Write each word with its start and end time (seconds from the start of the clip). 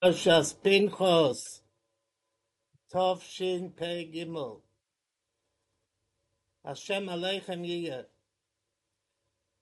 פרשס 0.00 0.52
פנחוס, 0.62 1.64
תשפ"ג. 2.86 4.24
השם 6.64 7.08
עליכם 7.08 7.64
יהיה. 7.64 8.02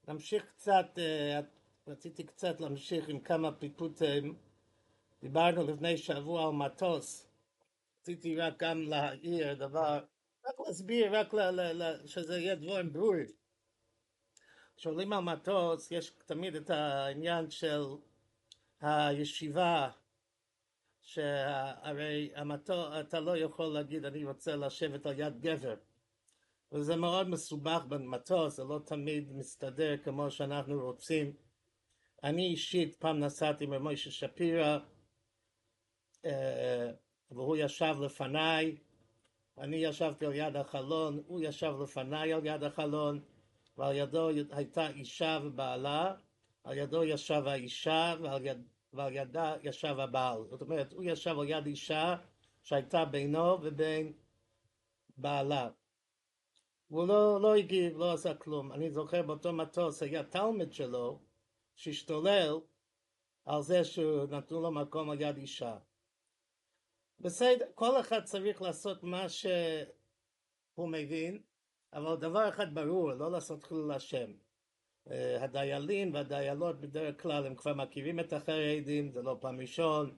נמשיך 0.08 0.44
קצת, 0.44 0.86
רציתי 1.88 2.24
קצת 2.24 2.60
להמשיך 2.60 3.08
עם 3.08 3.20
כמה 3.20 3.52
פיקוטים. 3.52 4.38
דיברנו 5.20 5.66
לפני 5.66 5.96
שבוע 5.96 6.46
על 6.46 6.52
מטוס. 6.52 7.28
רציתי 8.00 8.36
רק 8.36 8.62
גם 8.62 8.82
להעיר 8.82 9.54
דבר, 9.54 10.04
רק 10.46 10.54
להסביר, 10.66 11.16
רק 11.20 11.34
ל, 11.34 11.50
ל, 11.50 11.82
ל, 11.82 12.06
שזה 12.06 12.38
יהיה 12.38 12.54
דברים 12.54 12.92
ברורים. 12.92 13.32
כשעולים 14.76 15.12
על 15.12 15.20
מטוס 15.20 15.90
יש 15.90 16.10
תמיד 16.26 16.54
את 16.54 16.70
העניין 16.70 17.50
של 17.50 17.82
הישיבה 18.80 19.90
שהרי 21.06 22.30
המטור, 22.34 23.00
אתה 23.00 23.20
לא 23.20 23.36
יכול 23.36 23.66
להגיד 23.66 24.04
אני 24.04 24.24
רוצה 24.24 24.56
לשבת 24.56 25.06
על 25.06 25.20
יד 25.20 25.40
גבר 25.40 25.74
וזה 26.72 26.96
מאוד 26.96 27.28
מסובך 27.28 27.84
במטוס, 27.88 28.56
זה 28.56 28.64
לא 28.64 28.80
תמיד 28.86 29.32
מסתדר 29.32 29.96
כמו 29.96 30.30
שאנחנו 30.30 30.80
רוצים. 30.80 31.32
אני 32.24 32.46
אישית 32.46 32.94
פעם 32.94 33.20
נסעתי 33.20 33.66
מוישה 33.66 34.10
שפירא 34.10 34.78
אה, 36.24 36.90
והוא 37.30 37.56
ישב 37.56 37.94
לפניי, 38.00 38.76
אני 39.58 39.76
ישבתי 39.76 40.26
על 40.26 40.34
יד 40.34 40.56
החלון, 40.56 41.22
הוא 41.26 41.40
ישב 41.42 41.72
לפניי 41.82 42.32
על 42.32 42.46
יד 42.46 42.62
החלון 42.62 43.20
ועל 43.78 43.96
ידו 43.96 44.28
הייתה 44.50 44.90
אישה 44.90 45.38
ובעלה, 45.44 46.14
על 46.64 46.78
ידו 46.78 47.04
ישב 47.04 47.42
האישה 47.46 48.14
ועל 48.22 48.46
יד, 48.46 48.62
ועל 48.96 49.12
ידה 49.12 49.54
ישב 49.62 49.98
הבעל. 49.98 50.44
זאת 50.46 50.62
אומרת, 50.62 50.92
הוא 50.92 51.04
ישב 51.06 51.38
על 51.38 51.48
יד 51.48 51.66
אישה 51.66 52.16
שהייתה 52.62 53.04
בינו 53.04 53.62
ובין 53.62 54.12
בעלה. 55.16 55.70
והוא 56.90 57.08
לא, 57.08 57.40
לא 57.40 57.54
הגיב, 57.54 57.96
לא 57.96 58.12
עשה 58.12 58.34
כלום. 58.34 58.72
אני 58.72 58.90
זוכר 58.90 59.22
באותו 59.22 59.52
מטוס 59.52 60.02
היה 60.02 60.24
תלמיד 60.24 60.72
שלו 60.72 61.20
שהשתולל 61.76 62.60
על 63.44 63.62
זה 63.62 63.84
שנתנו 63.84 64.60
לו 64.60 64.70
מקום 64.70 65.10
על 65.10 65.20
יד 65.20 65.36
אישה. 65.36 65.76
בסדר, 67.20 67.66
כל 67.74 68.00
אחד 68.00 68.24
צריך 68.24 68.62
לעשות 68.62 69.02
מה 69.02 69.28
שהוא 69.28 70.88
מבין, 70.88 71.42
אבל 71.92 72.16
דבר 72.16 72.48
אחד 72.48 72.74
ברור, 72.74 73.12
לא 73.12 73.30
לעשות 73.30 73.64
חילול 73.64 73.92
השם. 73.92 74.32
אה, 75.10 75.44
הדיילים 75.44 76.14
והדיילות 76.14 76.80
בדרך 76.80 77.22
כלל 77.22 77.46
הם 77.46 77.54
כבר 77.54 77.74
מכירים 77.74 78.20
את 78.20 78.32
החרדים, 78.32 79.10
זה 79.10 79.22
לא 79.22 79.36
פעם 79.40 79.60
ראשון, 79.60 80.16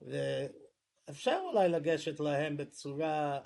ואפשר 0.00 1.40
אולי 1.52 1.68
לגשת 1.68 2.20
להם 2.20 2.56
בצורה 2.56 3.40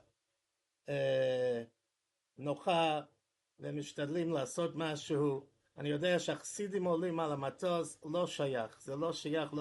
אה, 0.89 1.63
נוחה 2.39 3.01
ומשתדלים 3.61 4.33
לעשות 4.33 4.73
משהו. 4.75 5.47
אני 5.79 5.89
יודע 5.89 6.19
שהחסידים 6.19 6.85
עולים 6.85 7.21
על 7.21 7.33
המטוס, 7.33 8.01
לא 8.05 8.27
שייך, 8.27 8.83
זה 8.83 8.97
לא 8.97 9.13
שייך 9.13 9.55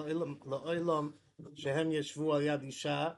לאוילום 0.46 1.12
שהם 1.54 1.92
ישבו 1.92 2.34
על 2.34 2.42
יד 2.42 2.62
אישה. 2.62 3.08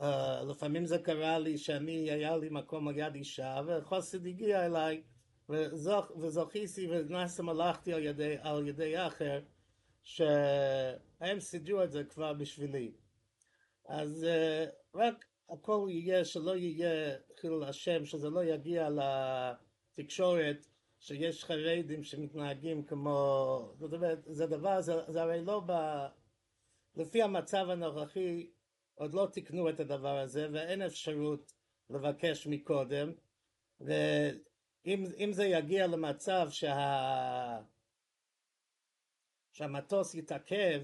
Uh, 0.00 0.04
לפעמים 0.50 0.86
זה 0.86 0.98
קרה 0.98 1.38
לי 1.38 1.58
שאני, 1.58 2.10
היה 2.10 2.36
לי 2.36 2.48
מקום 2.50 2.88
על 2.88 2.98
יד 2.98 3.14
אישה, 3.14 3.60
וחסיד 3.66 4.26
הגיע 4.26 4.66
אליי 4.66 5.02
וזוכ, 5.48 6.10
וזוכיסי 6.16 6.88
ונסם 6.90 7.48
הלכתי 7.48 7.92
על 7.92 8.02
ידי, 8.02 8.36
על 8.40 8.68
ידי 8.68 9.06
אחר 9.06 9.40
שהם 10.02 11.40
סידרו 11.40 11.82
את 11.82 11.92
זה 11.92 12.04
כבר 12.04 12.32
בשבילי. 12.32 12.92
אז 13.88 14.26
uh, 14.26 14.98
רק 14.98 15.24
הכל 15.50 15.86
יהיה 15.90 16.24
שלא 16.24 16.56
יהיה 16.56 17.16
חילול 17.40 17.64
השם 17.64 18.04
שזה 18.04 18.30
לא 18.30 18.44
יגיע 18.44 18.88
לתקשורת 19.98 20.66
שיש 21.00 21.44
חרדים 21.44 22.04
שמתנהגים 22.04 22.82
כמו 22.82 23.72
זאת 23.78 23.92
אומרת 23.92 24.18
זה 24.26 24.46
דבר 24.46 24.80
זה, 24.80 24.92
זה 25.08 25.22
הרי 25.22 25.44
לא 25.44 25.62
ב... 25.66 25.72
לפי 26.96 27.22
המצב 27.22 27.66
הנוכחי 27.70 28.50
עוד 28.94 29.14
לא 29.14 29.28
תיקנו 29.32 29.68
את 29.68 29.80
הדבר 29.80 30.18
הזה 30.18 30.48
ואין 30.52 30.82
אפשרות 30.82 31.52
לבקש 31.90 32.46
מקודם. 32.46 33.12
ו... 33.80 33.92
אם, 34.86 35.04
אם 35.18 35.32
זה 35.32 35.44
יגיע 35.44 35.86
למצב 35.86 36.46
שה... 36.50 37.58
שהמטוס 39.52 40.14
יתעכב 40.14 40.82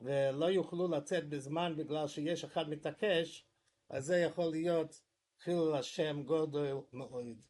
ולא 0.00 0.46
יוכלו 0.46 0.88
לצאת 0.88 1.28
בזמן 1.28 1.74
בגלל 1.76 2.08
שיש 2.08 2.44
אחד 2.44 2.68
מתעקש, 2.68 3.46
אז 3.90 4.04
זה 4.04 4.16
יכול 4.16 4.50
להיות 4.50 5.00
חילול 5.40 5.74
השם 5.74 6.22
גודל 6.22 6.74
מאוד. 6.92 7.42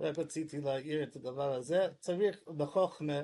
רק 0.00 0.18
רציתי 0.18 0.60
להעיר 0.60 1.02
את 1.02 1.16
הדבר 1.16 1.54
הזה, 1.54 1.88
צריך 2.00 2.48
בחוכמה 2.48 3.22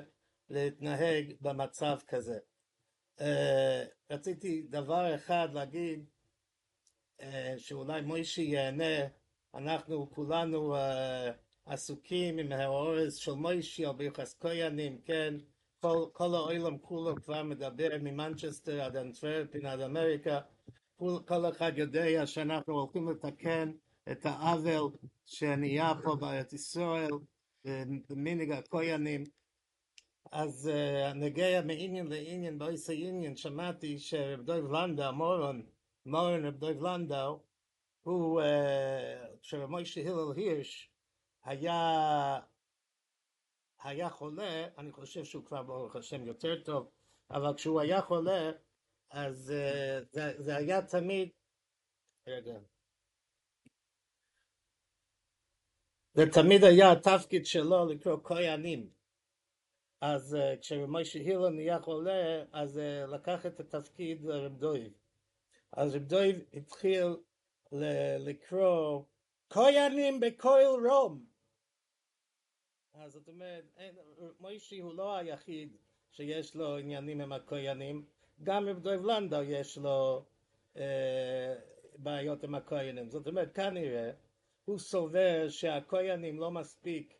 להתנהג 0.49 1.33
במצב 1.41 1.97
כזה. 2.07 2.39
Uh, 3.19 3.23
רציתי 4.09 4.67
דבר 4.69 5.15
אחד 5.15 5.47
להגיד, 5.53 6.05
uh, 7.19 7.23
שאולי 7.57 8.01
מוישי 8.01 8.41
ייהנה, 8.41 9.07
אנחנו 9.53 10.11
כולנו 10.11 10.75
uh, 10.75 10.79
עסוקים 11.65 12.37
עם 12.37 12.51
האורס 12.51 13.15
של 13.15 13.31
מוישי 13.31 13.85
ברכס 13.97 14.37
כהנים, 14.39 14.97
כן? 15.05 15.33
כל, 15.79 16.05
כל 16.13 16.35
העולם 16.35 16.77
כולו 16.77 17.15
כבר 17.15 17.43
מדבר 17.43 17.89
ממנצ'סטר 18.01 18.81
עד 18.81 18.95
אנטוורפין 18.95 19.65
עד 19.65 19.79
אמריקה, 19.79 20.39
כל, 20.95 21.17
כל 21.27 21.49
אחד 21.49 21.71
יודע 21.75 22.27
שאנחנו 22.27 22.73
הולכים 22.73 23.09
לתקן 23.09 23.71
את 24.11 24.25
העוול 24.25 24.91
שנהיה 25.25 25.93
פה 26.03 26.15
בארץ 26.15 26.53
ישראל 26.53 27.11
במנהג 28.09 28.51
הכהנים. 28.51 29.23
אז 30.31 30.71
uh, 30.73 31.13
נגיע 31.13 31.61
מעניין 31.61 32.07
לעניין 32.07 32.57
באיסי 32.57 33.07
עניין, 33.07 33.35
שמעתי 33.35 33.99
שרב 33.99 34.41
דויב 34.41 34.71
לנדאו, 34.71 35.13
מורון, 35.13 35.65
מורון 36.05 36.45
רב 36.45 36.55
דויב 36.55 36.83
לנדאו, 36.83 37.39
הוא, 38.03 38.41
uh, 38.41 38.45
שרב 39.41 39.69
מוישה 39.69 40.01
הלל 40.01 40.33
הירש, 40.35 40.92
היה, 41.43 42.39
היה 43.83 44.09
חולה, 44.09 44.67
אני 44.77 44.91
חושב 44.91 45.23
שהוא 45.23 45.45
כבר 45.45 45.63
ברוך 45.63 45.95
השם 45.95 46.25
יותר 46.25 46.63
טוב, 46.63 46.91
אבל 47.29 47.53
כשהוא 47.55 47.81
היה 47.81 48.01
חולה, 48.01 48.51
אז 49.09 49.53
uh, 49.53 50.05
זה, 50.11 50.33
זה 50.37 50.55
היה 50.55 50.81
תמיד, 50.81 51.29
רגע, 52.27 52.53
זה 56.13 56.23
תמיד 56.33 56.63
היה 56.63 56.91
התפקיד 56.91 57.45
שלו 57.45 57.85
לקרוא 57.85 58.17
כהנים. 58.23 58.89
אז 60.01 60.33
uh, 60.35 60.59
כשמשה 60.61 61.19
הילו 61.19 61.49
נהיה 61.49 61.79
חולה, 61.79 62.43
אז 62.51 62.77
uh, 62.77 63.07
לקח 63.07 63.45
את 63.45 63.59
התפקיד 63.59 64.25
לרב 64.25 64.57
דויב. 64.57 64.93
אז 65.71 65.95
רב 65.95 66.03
דויב 66.03 66.39
התחיל 66.53 67.07
לקרוא 68.19 69.03
כהנים 69.49 70.19
בכל 70.19 70.87
רום. 70.89 71.32
אז 72.93 73.11
זאת 73.11 73.27
אומרת, 73.27 73.63
מוישי 74.39 74.79
הוא 74.79 74.93
לא 74.93 75.15
היחיד 75.15 75.77
שיש 76.11 76.55
לו 76.55 76.77
עניינים 76.77 77.21
עם 77.21 77.33
הכהנים, 77.33 78.05
גם 78.43 78.67
רב 78.67 78.79
דויב 78.79 79.05
לנדאו 79.05 79.43
יש 79.43 79.77
לו 79.77 80.25
אה, 80.77 81.55
בעיות 81.97 82.43
עם 82.43 82.55
הכהנים. 82.55 83.09
זאת 83.09 83.27
אומרת, 83.27 83.55
כנראה 83.55 84.11
הוא 84.65 84.79
סובר 84.79 85.49
שהכהנים 85.49 86.39
לא 86.39 86.51
מספיק 86.51 87.13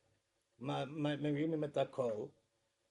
מרימים 0.60 1.64
את 1.64 1.78
הכל, 1.78 2.26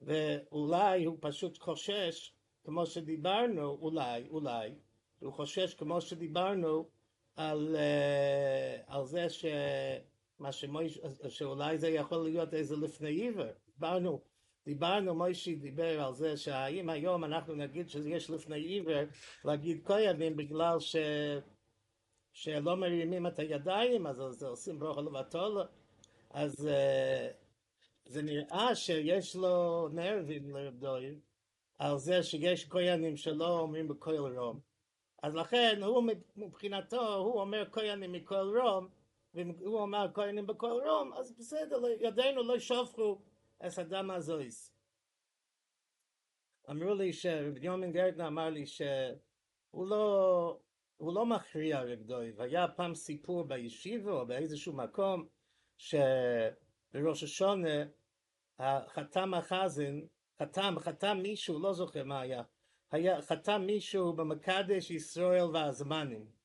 ואולי 0.03 1.05
הוא 1.05 1.17
פשוט 1.21 1.59
חושש, 1.59 2.33
כמו 2.65 2.87
שדיברנו, 2.87 3.79
אולי, 3.81 4.29
אולי, 4.29 4.75
הוא 5.21 5.33
חושש 5.33 5.75
כמו 5.75 6.01
שדיברנו 6.01 6.89
על, 7.37 7.77
uh, 7.77 8.85
על 8.87 9.05
זה 9.07 9.31
ש... 9.31 9.45
מה 10.43 10.53
שמויש, 10.53 11.01
שאולי 11.29 11.79
זה 11.79 11.89
יכול 11.89 12.25
להיות 12.25 12.55
איזה 12.55 12.77
לפני 12.77 13.11
עיוור. 13.11 13.47
דיברנו, 13.75 14.21
דיברנו, 14.67 15.15
מוישי 15.15 15.55
דיבר 15.55 16.03
על 16.05 16.15
זה 16.15 16.37
שהאם 16.37 16.91
היום 16.91 17.25
אנחנו 17.25 17.55
נגיד 17.55 17.89
שיש 17.89 18.31
לפני 18.31 18.61
עיוור 18.61 19.03
להגיד 19.45 19.81
כהנים 19.85 20.37
בגלל 20.37 20.81
ש... 20.81 20.97
שלא 22.33 22.77
מרימים 22.77 23.27
את 23.27 23.39
הידיים, 23.39 24.07
אז 24.07 24.17
זה 24.17 24.47
עושים 24.47 24.79
ברוך 24.79 24.99
לבטול, 24.99 25.63
אז 26.31 26.69
זה 28.05 28.23
נראה 28.23 28.75
שיש 28.75 29.37
לו 29.37 29.89
נרבים 29.89 30.51
לרב 30.51 30.75
דויב, 30.75 31.21
על 31.79 31.99
זה 31.99 32.23
שיש 32.23 32.69
כהנים 32.69 33.17
שלא 33.17 33.59
אומרים 33.61 33.89
בכל 33.89 34.37
רום. 34.37 34.61
אז 35.23 35.35
לכן 35.35 35.83
הוא 35.83 36.05
מבחינתו, 36.37 37.15
הוא 37.17 37.41
אומר 37.41 37.65
כהנים 37.73 38.13
מכל 38.13 38.59
רום, 38.63 38.89
והוא 39.35 39.83
אמר 39.83 40.07
כהנים 40.15 40.47
בכל 40.47 40.81
רום, 40.85 41.13
אז 41.13 41.33
בסדר, 41.33 41.77
ידינו 42.01 42.43
לא 42.43 42.59
שופכו 42.59 43.23
את 43.67 43.79
הדם 43.79 44.11
הזויס. 44.11 44.73
אמרו 46.71 46.95
לי 46.95 47.13
שרבי 47.13 47.67
יומן 47.67 47.93
גרטנר 47.93 48.27
אמר 48.27 48.51
לי 48.51 48.67
ש... 48.67 48.83
הוא 49.71 49.87
לא, 49.87 50.59
הוא 50.97 51.15
לא 51.15 51.27
מכריע 51.27 51.83
רב 51.83 52.03
דויב. 52.03 52.41
היה 52.41 52.69
פעם 52.69 52.95
סיפור 52.95 53.45
בישיבה 53.45 54.13
או 54.13 54.27
באיזשהו 54.27 54.73
מקום 54.73 55.29
שבראש 55.77 57.23
השונה 57.23 57.85
חתם 58.89 59.35
החזן, 59.35 60.01
חתם, 60.43 60.75
חתם 60.79 61.19
מישהו, 61.23 61.63
לא 61.63 61.73
זוכר 61.73 62.05
מה 62.05 62.21
היה, 62.21 62.43
היה 62.91 63.23
חתם 63.23 63.63
מישהו 63.67 64.13
במקדש 64.13 64.91
ישראל 64.91 65.45
והזמנים. 65.45 66.42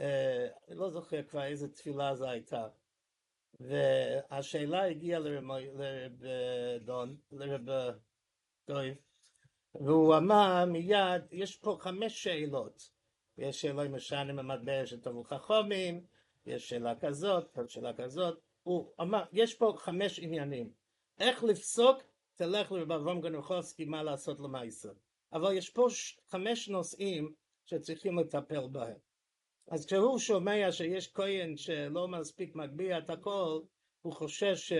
אה, 0.00 0.48
לא 0.68 0.90
זוכר 0.90 1.22
כבר 1.22 1.44
איזה 1.44 1.68
תפילה 1.68 2.14
זו 2.14 2.28
הייתה. 2.28 2.68
והשאלה 3.60 4.84
הגיעה 4.84 5.20
לרב 5.20 6.22
דון, 6.80 7.16
לרב 7.32 7.92
דויב, 8.66 8.94
והוא 9.74 10.16
אמר 10.16 10.64
מיד, 10.64 11.22
יש 11.30 11.56
פה 11.56 11.76
חמש 11.80 12.22
שאלות. 12.22 12.90
יש 13.38 13.60
שאלה 13.60 13.86
אם 13.86 13.94
משנה 13.94 14.32
במטבע 14.34 14.86
של 14.86 15.00
תבוא 15.00 15.24
חכמים, 15.24 16.04
יש 16.46 16.68
שאלה 16.68 16.94
כזאת, 17.00 17.58
שאלה 17.66 17.92
כזאת. 17.92 18.38
הוא 18.62 18.92
אמר, 19.00 19.24
יש 19.32 19.54
פה 19.54 19.74
חמש 19.76 20.18
עניינים. 20.18 20.72
איך 21.20 21.44
לפסוק, 21.44 21.98
תלך 22.34 22.72
לרב 22.72 22.92
אברהם 22.92 23.20
גנוחובסקי 23.20 23.84
מה 23.84 24.02
לעשות 24.02 24.40
למעשה. 24.40 24.88
אבל 25.32 25.52
יש 25.52 25.70
פה 25.70 25.86
חמש 26.28 26.68
נושאים 26.68 27.34
שצריכים 27.66 28.18
לטפל 28.18 28.66
בהם. 28.66 28.96
אז 29.70 29.86
כשהוא 29.86 30.18
שומע 30.18 30.72
שיש 30.72 31.12
כהן 31.12 31.56
שלא 31.56 32.08
מספיק 32.08 32.54
מגביה 32.54 32.98
את 32.98 33.10
הכל, 33.10 33.60
הוא 34.02 34.12
חושש 34.12 34.72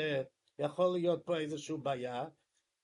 שיכול 0.58 0.92
להיות 0.92 1.22
פה 1.24 1.38
איזושהי 1.38 1.76
בעיה, 1.82 2.24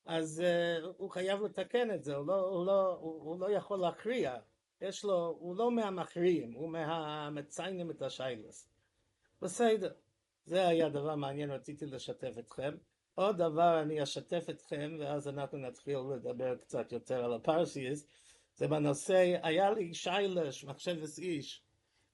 אז 0.07 0.43
uh, 0.45 0.87
הוא 0.97 1.11
חייב 1.11 1.43
לתקן 1.43 1.95
את 1.95 2.05
זה, 2.05 2.15
הוא 2.15 2.27
לא, 2.27 2.41
הוא 2.41 2.67
לא, 2.67 2.99
הוא, 3.01 3.23
הוא 3.23 3.41
לא 3.41 3.51
יכול 3.51 3.79
להכריע, 3.79 4.37
יש 4.81 5.05
לו, 5.05 5.37
הוא 5.39 5.57
לא 5.57 5.71
מהמכריעים, 5.71 6.53
הוא 6.53 6.69
מהמציינים 6.69 7.91
את 7.91 8.03
השיילס. 8.03 8.69
בסדר, 9.43 9.93
זה 10.45 10.69
היה 10.69 10.89
דבר 10.89 11.15
מעניין, 11.15 11.51
רציתי 11.51 11.87
לשתף 11.87 12.39
אתכם. 12.39 12.75
עוד 13.15 13.37
דבר 13.37 13.83
אני 13.83 14.03
אשתף 14.03 14.45
אתכם, 14.51 14.97
ואז 15.01 15.29
אנחנו 15.29 15.59
נתחיל 15.59 15.99
לדבר 16.15 16.57
קצת 16.57 16.93
יותר 16.93 17.25
על 17.25 17.35
הפרסיס, 17.35 18.07
זה 18.55 18.69
בנושא, 18.69 19.37
היה 19.43 19.71
לי 19.71 19.95
שיילש, 19.95 20.65
מחשבת 20.65 21.19
איש, 21.19 21.64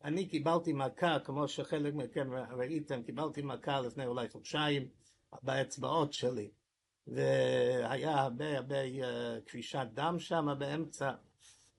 אני 0.05 0.29
קיבלתי 0.29 0.73
מכה, 0.73 1.19
כמו 1.19 1.49
שחלק 1.49 1.94
מכם 1.94 2.31
ראיתם, 2.50 3.02
קיבלתי 3.02 3.43
מכה 3.43 3.81
לפני 3.81 4.06
אולי 4.06 4.29
חודשיים 4.29 4.88
באצבעות 5.43 6.12
שלי. 6.12 6.50
והיה 7.06 8.20
הרבה 8.20 8.56
הרבה 8.56 8.85
uh, 8.85 9.41
קרישת 9.47 9.87
דם 9.94 10.17
שם 10.19 10.47
באמצע. 10.58 11.12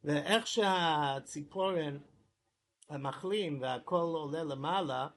ואיך 0.03 0.47
שהציפורן 0.47 1.97
המחלים 2.89 3.61
והכל 3.61 3.95
עולה 3.95 4.43
למעלה, 4.43 5.07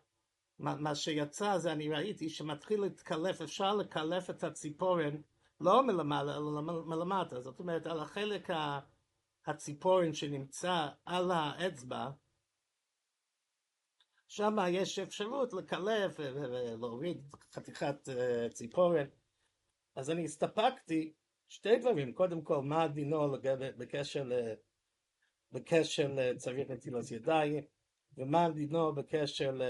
מה 0.58 0.94
שיצא 0.94 1.58
זה 1.58 1.72
אני 1.72 1.88
ראיתי 1.88 2.28
שמתחיל 2.28 2.80
להתקלף, 2.80 3.42
אפשר 3.42 3.74
לקלף 3.74 4.30
את 4.30 4.44
הציפורן 4.44 5.16
לא 5.60 5.86
מלמעלה 5.86 6.36
אלא 6.36 6.62
מלמטה, 6.62 7.40
זאת 7.40 7.58
אומרת 7.58 7.86
על 7.86 8.00
החלק 8.00 8.48
הציפורן 9.46 10.14
שנמצא 10.14 10.88
על 11.06 11.30
האצבע, 11.30 12.10
שם 14.28 14.56
יש 14.70 14.98
אפשרות 14.98 15.52
לקלף 15.52 16.14
ולהוריד 16.18 17.22
חתיכת 17.52 18.08
אה, 18.08 18.48
ציפורן. 18.48 19.06
אז 19.96 20.10
אני 20.10 20.24
הסתפקתי 20.24 21.12
שתי 21.48 21.76
דברים, 21.76 22.12
קודם 22.12 22.42
כל 22.42 22.62
מה 22.62 22.88
דינו 22.88 23.32
בקשר, 23.78 24.24
בקשר 25.52 26.08
לצריך 26.14 26.70
נטילת 26.70 27.10
ידיים, 27.10 27.64
ומה 28.18 28.50
דינו 28.50 28.94
בקשר 28.94 29.50
ל... 29.50 29.62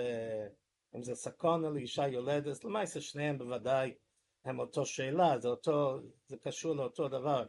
אם 0.97 1.03
זה 1.03 1.15
סקונה 1.15 1.71
לאישה 1.71 2.07
יולדת, 2.07 2.65
למעשה 2.65 3.01
שניהם 3.01 3.39
בוודאי 3.39 3.95
הם 4.45 4.59
אותו 4.59 4.87
שאלה, 4.87 5.39
זה 5.39 5.49
אותו, 5.49 5.99
זה 6.27 6.37
קשור 6.37 6.77
לאותו 6.77 7.09
דבר. 7.09 7.47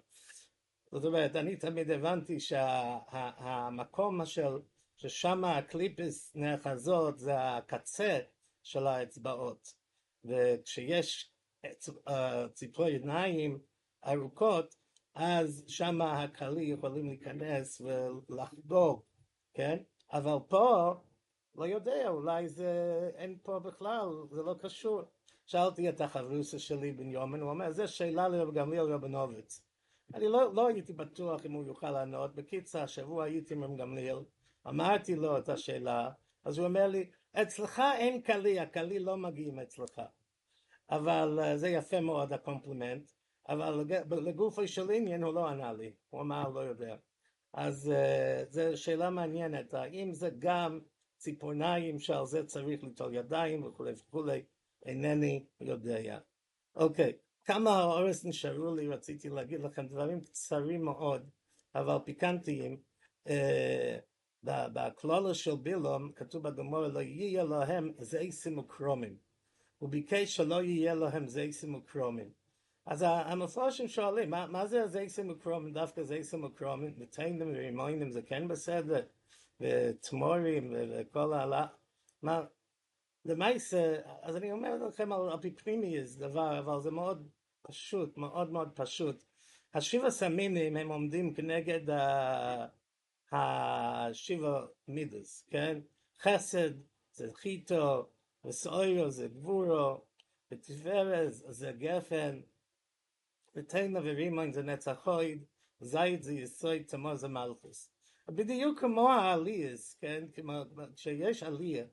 זאת 0.91 1.05
אומרת, 1.05 1.35
אני 1.35 1.55
תמיד 1.55 1.91
הבנתי 1.91 2.39
שהמקום 2.39 4.25
שה, 4.25 4.31
של 4.31 4.57
ששם 4.97 5.45
הקליפס 5.45 6.35
נאחזות 6.35 7.19
זה 7.19 7.33
הקצה 7.41 8.19
של 8.63 8.87
האצבעות 8.87 9.73
וכשיש 10.25 11.31
ציפורי 12.53 12.91
עיניים 12.91 13.59
ארוכות 14.05 14.75
אז 15.15 15.63
שם 15.67 16.01
הקלי 16.01 16.63
יכולים 16.63 17.05
להיכנס 17.05 17.81
ולחגוג, 17.81 19.01
כן? 19.53 19.77
אבל 20.13 20.37
פה 20.47 20.93
לא 21.55 21.65
יודע, 21.65 22.09
אולי 22.09 22.47
זה 22.47 22.71
אין 23.15 23.37
פה 23.43 23.59
בכלל, 23.59 24.09
זה 24.31 24.41
לא 24.41 24.55
קשור. 24.59 25.01
שאלתי 25.45 25.89
את 25.89 26.01
החברוסה 26.01 26.59
שלי 26.59 26.91
בן 26.91 27.11
יומן, 27.11 27.41
הוא 27.41 27.49
אומר, 27.49 27.71
זו 27.71 27.87
שאלה 27.87 28.27
לרב 28.27 28.53
גמליאל 28.53 28.93
רבנוביץ. 28.93 29.61
אני 30.13 30.27
לא, 30.27 30.53
לא 30.53 30.67
הייתי 30.67 30.93
בטוח 30.93 31.45
אם 31.45 31.51
הוא 31.51 31.65
יוכל 31.65 31.91
לענות. 31.91 32.35
בקיצר, 32.35 32.81
השבוע 32.81 33.23
הייתי 33.23 33.53
עם 33.53 33.63
רב 33.63 33.77
גמליאל, 33.77 34.17
אמרתי 34.67 35.15
לו 35.15 35.37
את 35.37 35.49
השאלה, 35.49 36.09
אז 36.45 36.57
הוא 36.57 36.67
אומר 36.67 36.87
לי, 36.87 37.09
אצלך 37.33 37.81
אין 37.97 38.21
קלי, 38.21 38.59
הקלי 38.59 38.99
לא 38.99 39.17
מגיעים 39.17 39.59
אצלך. 39.59 40.01
אבל 40.89 41.39
אה, 41.41 41.57
זה 41.57 41.69
יפה 41.69 42.01
מאוד 42.01 42.33
הקומפלימנט, 42.33 43.11
אבל 43.49 43.85
לגופו 44.11 44.67
של 44.67 44.91
עניין 44.91 45.23
הוא 45.23 45.33
לא 45.33 45.47
ענה 45.47 45.73
לי, 45.73 45.93
הוא 46.09 46.21
אמר 46.21 46.49
לא 46.49 46.59
יודע. 46.59 46.95
אז 47.53 47.91
uh, 47.91 48.53
זו 48.53 48.61
שאלה 48.75 49.09
מעניינת, 49.09 49.73
האם 49.73 50.13
זה 50.13 50.29
גם 50.39 50.79
ציפורניים 51.17 51.99
שעל 51.99 52.25
זה 52.25 52.45
צריך 52.45 52.83
ליטול 52.83 53.13
ידיים 53.13 53.63
וכולי 53.63 53.93
וכולי, 53.93 54.43
אינני 54.85 55.45
יודע. 55.61 56.19
אוקיי, 56.75 57.13
כמה 57.45 57.83
אורס 57.83 58.25
נשארו 58.25 58.75
לי, 58.75 58.87
רציתי 58.87 59.29
להגיד 59.29 59.61
לכם 59.61 59.87
דברים 59.87 60.21
קצרים 60.21 60.85
מאוד, 60.85 61.29
אבל 61.75 61.97
פיקנטיים. 62.05 62.77
Uh, 64.47 64.51
בכלולה 64.73 65.33
של 65.33 65.55
בילום 65.55 66.11
כתוב 66.15 66.43
בגמור 66.43 66.87
לא 66.87 66.99
יהיה 66.99 67.43
להם 67.43 67.91
זייסים 67.99 68.57
וקרומים. 68.57 69.17
הוא 69.77 69.89
ביקש 69.89 70.35
שלא 70.35 70.63
יהיה 70.63 70.93
להם 70.93 71.27
זייסים 71.27 71.75
וקרומים. 71.75 72.29
אז 72.85 73.05
המפרשים 73.07 73.87
שואלים 73.87 74.29
מה, 74.29 74.47
מה 74.47 74.67
זה 74.67 74.83
הזייסים 74.83 75.29
וקרומים? 75.29 75.73
דווקא 75.73 76.03
זייסים 76.03 76.43
וקרומים 76.43 76.93
מתיינים 76.97 77.51
ורימוינים 77.51 78.11
זה 78.11 78.21
כן 78.21 78.47
בסדר 78.47 79.05
ותמורים 79.61 80.73
וכל 80.89 81.33
הלאה 81.33 81.65
מה 82.21 82.43
למעשה 83.25 83.95
אז 84.21 84.37
אני 84.37 84.51
אומר 84.51 84.87
לכם 84.87 85.11
על 85.11 85.33
אפיפנימיס 85.33 86.15
דבר 86.15 86.59
אבל 86.59 86.81
זה 86.81 86.91
מאוד 86.91 87.27
פשוט 87.61 88.17
מאוד 88.17 88.51
מאוד 88.51 88.69
פשוט. 88.75 89.23
השבע 89.73 90.09
סמינים 90.09 90.77
הם 90.77 90.89
עומדים 90.89 91.33
כנגד 91.33 91.89
ה... 91.89 92.65
השבע 93.35 94.65
מידס, 94.87 95.47
כן? 95.51 95.79
חסד 96.19 96.71
זה 97.13 97.33
חיטו, 97.33 98.09
וסוירו 98.45 99.09
זה 99.09 99.27
גבורו, 99.27 100.05
ותפארז 100.51 101.45
זה 101.49 101.71
גפן, 101.71 102.41
ותנא 103.55 103.99
ורימון 104.03 104.51
זה 104.51 104.63
נצח 104.63 105.07
הויד, 105.07 105.45
זית 105.79 106.23
זה 106.23 106.33
יסוי 106.33 106.83
תמו 106.83 107.15
זה 107.15 107.27
מלכוס. 107.27 107.89
בדיוק 108.27 108.79
כמו 108.79 109.09
העליאס, 109.09 109.93
כן? 109.93 110.23
כמו 110.33 110.53
שיש 110.95 111.43
עלייה, 111.43 111.85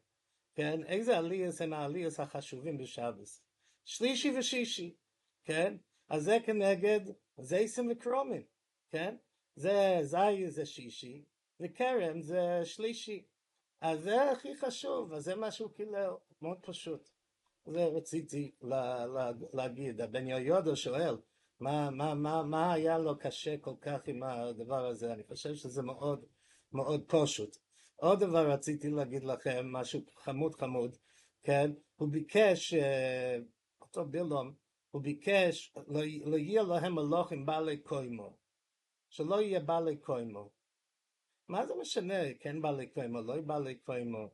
כן? 0.55 0.85
איזה 0.85 1.19
עליאס 1.19 1.61
הם 1.61 1.73
העליאס 1.73 2.21
החשובים 2.21 2.79
בשבס? 2.79 3.43
שלישי 3.85 4.39
ושישי, 4.39 4.95
כן? 5.45 5.77
אז 6.09 6.25
זה 6.25 6.39
כנגד 6.45 7.01
זייסים 7.39 7.91
וקרומים, 7.91 8.43
כן? 8.91 9.17
זה 9.57 9.99
זי 10.03 10.51
זה 10.51 10.67
שישי, 10.67 11.25
וכרם 11.63 12.23
זה 12.23 12.61
שלישי. 12.65 13.25
אז 13.81 14.03
זה 14.03 14.31
הכי 14.31 14.57
חשוב, 14.57 15.13
אז 15.13 15.25
זה 15.25 15.37
משהו 15.37 15.75
כאילו 15.75 16.19
מאוד 16.43 16.59
פשוט. 16.61 17.09
זה 17.67 17.85
רציתי 17.85 18.53
לה, 18.63 19.07
לה, 19.07 19.31
להגיד. 19.53 20.01
הבן 20.01 20.27
יהודו 20.27 20.77
שואל, 20.77 21.17
מה, 21.61 21.91
מה, 21.91 22.15
מה, 22.15 22.43
מה 22.43 22.73
היה 22.73 22.99
לו 22.99 23.19
קשה 23.19 23.57
כל 23.59 23.75
כך 23.81 24.09
עם 24.09 24.23
הדבר 24.23 24.87
הזה? 24.87 25.13
אני 25.13 25.25
חושב 25.25 25.55
שזה 25.55 25.83
מאוד 25.83 26.25
מאוד 26.73 27.05
פשוט. 27.07 27.57
עוד 27.97 28.21
דבר 28.21 28.51
רציתי 28.51 28.91
להגיד 28.91 29.25
לכם, 29.25 29.73
משהו 29.73 30.01
חמוד 30.17 30.55
חמוד, 30.55 30.97
כן? 31.43 31.71
הוא 31.97 32.09
ביקש, 32.09 32.75
אותו 33.81 34.05
בילום, 34.05 34.55
הוא 34.91 35.03
ביקש, 35.03 35.75
לא, 35.87 36.01
לא 36.25 36.37
יהיה 36.37 36.63
להם 36.63 36.95
מלוכים 36.95 37.47
בעלי 37.47 37.77
קוימו. 37.77 38.37
שלא 39.09 39.41
יהיה 39.43 39.61
בעלי 39.61 39.97
קוימו. 39.97 40.51
מה 41.53 41.67
זה 41.67 41.75
משנה, 41.81 42.35
כן 42.41 42.63
בעלי 42.63 42.87
קוימו, 42.87 43.21
לא 43.21 43.41
בעלי 43.41 43.75
קוימו. 43.75 44.29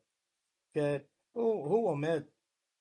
כן, 0.72 0.96
הוא, 1.32 1.66
הוא 1.68 1.90
אומר 1.90 2.18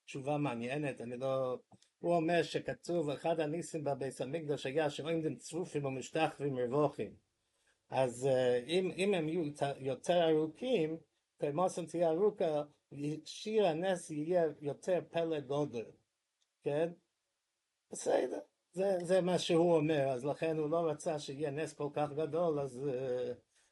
תשובה 0.06 0.38
מעניינת, 0.38 1.02
אני 1.02 1.18
לא... 1.18 1.60
הוא 2.00 2.16
אומר 2.16 2.44
שכתוב, 2.44 3.10
אחד 3.10 3.40
הניסים 3.40 3.84
בביס 3.84 4.22
המקדוש 4.22 4.66
היה 4.66 4.90
שעומדים 4.90 5.36
צרופים 5.36 5.86
ומשתחווים 5.86 6.58
רווחים. 6.58 7.16
אז 7.90 8.30
אם, 8.68 8.92
אם 8.98 9.14
הם 9.14 9.30
יהיו 9.30 9.44
יותר 9.78 10.30
ארוכים, 10.30 10.98
כמוסם 11.40 11.86
תהיה 11.86 12.10
ארוכה, 12.10 12.64
שיר 13.26 13.66
הנס 13.66 14.10
יהיה 14.12 14.44
יותר 14.62 15.00
פלא 15.10 15.40
גודל, 15.40 15.86
כן? 16.64 16.90
בסדר, 17.92 18.40
זה, 18.72 18.98
זה 19.02 19.22
מה 19.22 19.40
שהוא 19.40 19.76
אומר, 19.76 20.10
אז 20.10 20.26
לכן 20.26 20.58
הוא 20.58 20.70
לא 20.70 20.90
רצה 20.90 21.20
שיהיה 21.20 21.52
נס 21.52 21.74
כל 21.74 21.90
כך 21.94 22.12
גדול, 22.12 22.60
אז, 22.60 22.80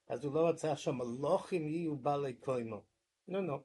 אז 0.07 0.25
הוא 0.25 0.35
לא 0.35 0.47
רצה 0.47 0.75
שהמלוכים 0.75 1.67
יהיו 1.67 1.95
בעלי 1.95 2.33
קוימו. 2.33 2.81
נו 3.27 3.41
נו. 3.41 3.59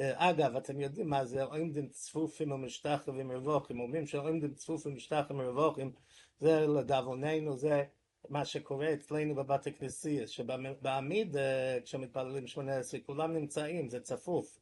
אגב, 0.00 0.56
אתם 0.56 0.80
יודעים 0.80 1.08
מה 1.08 1.24
זה 1.24 1.42
עומדים 1.42 1.88
צפופים 1.88 2.52
ומשתחווים 2.52 3.32
רווחים, 3.32 3.80
אומרים 3.80 4.06
שעומדים 4.06 4.54
צפופים 4.54 4.92
ומשתחווים 4.92 5.40
רווחים, 5.40 5.92
זה 6.38 6.66
לדאבוננו, 6.66 7.56
זה 7.56 7.84
מה 8.28 8.44
שקורה 8.44 8.92
אצלנו 8.92 9.34
בבת 9.34 9.66
הכנסייה, 9.66 10.26
שבעמיד 10.26 11.36
כשמתפללים 11.84 12.46
שמונה 12.46 12.76
עשרה 12.76 13.00
כולם 13.06 13.32
נמצאים, 13.32 13.88
זה 13.88 14.00
צפוף, 14.00 14.58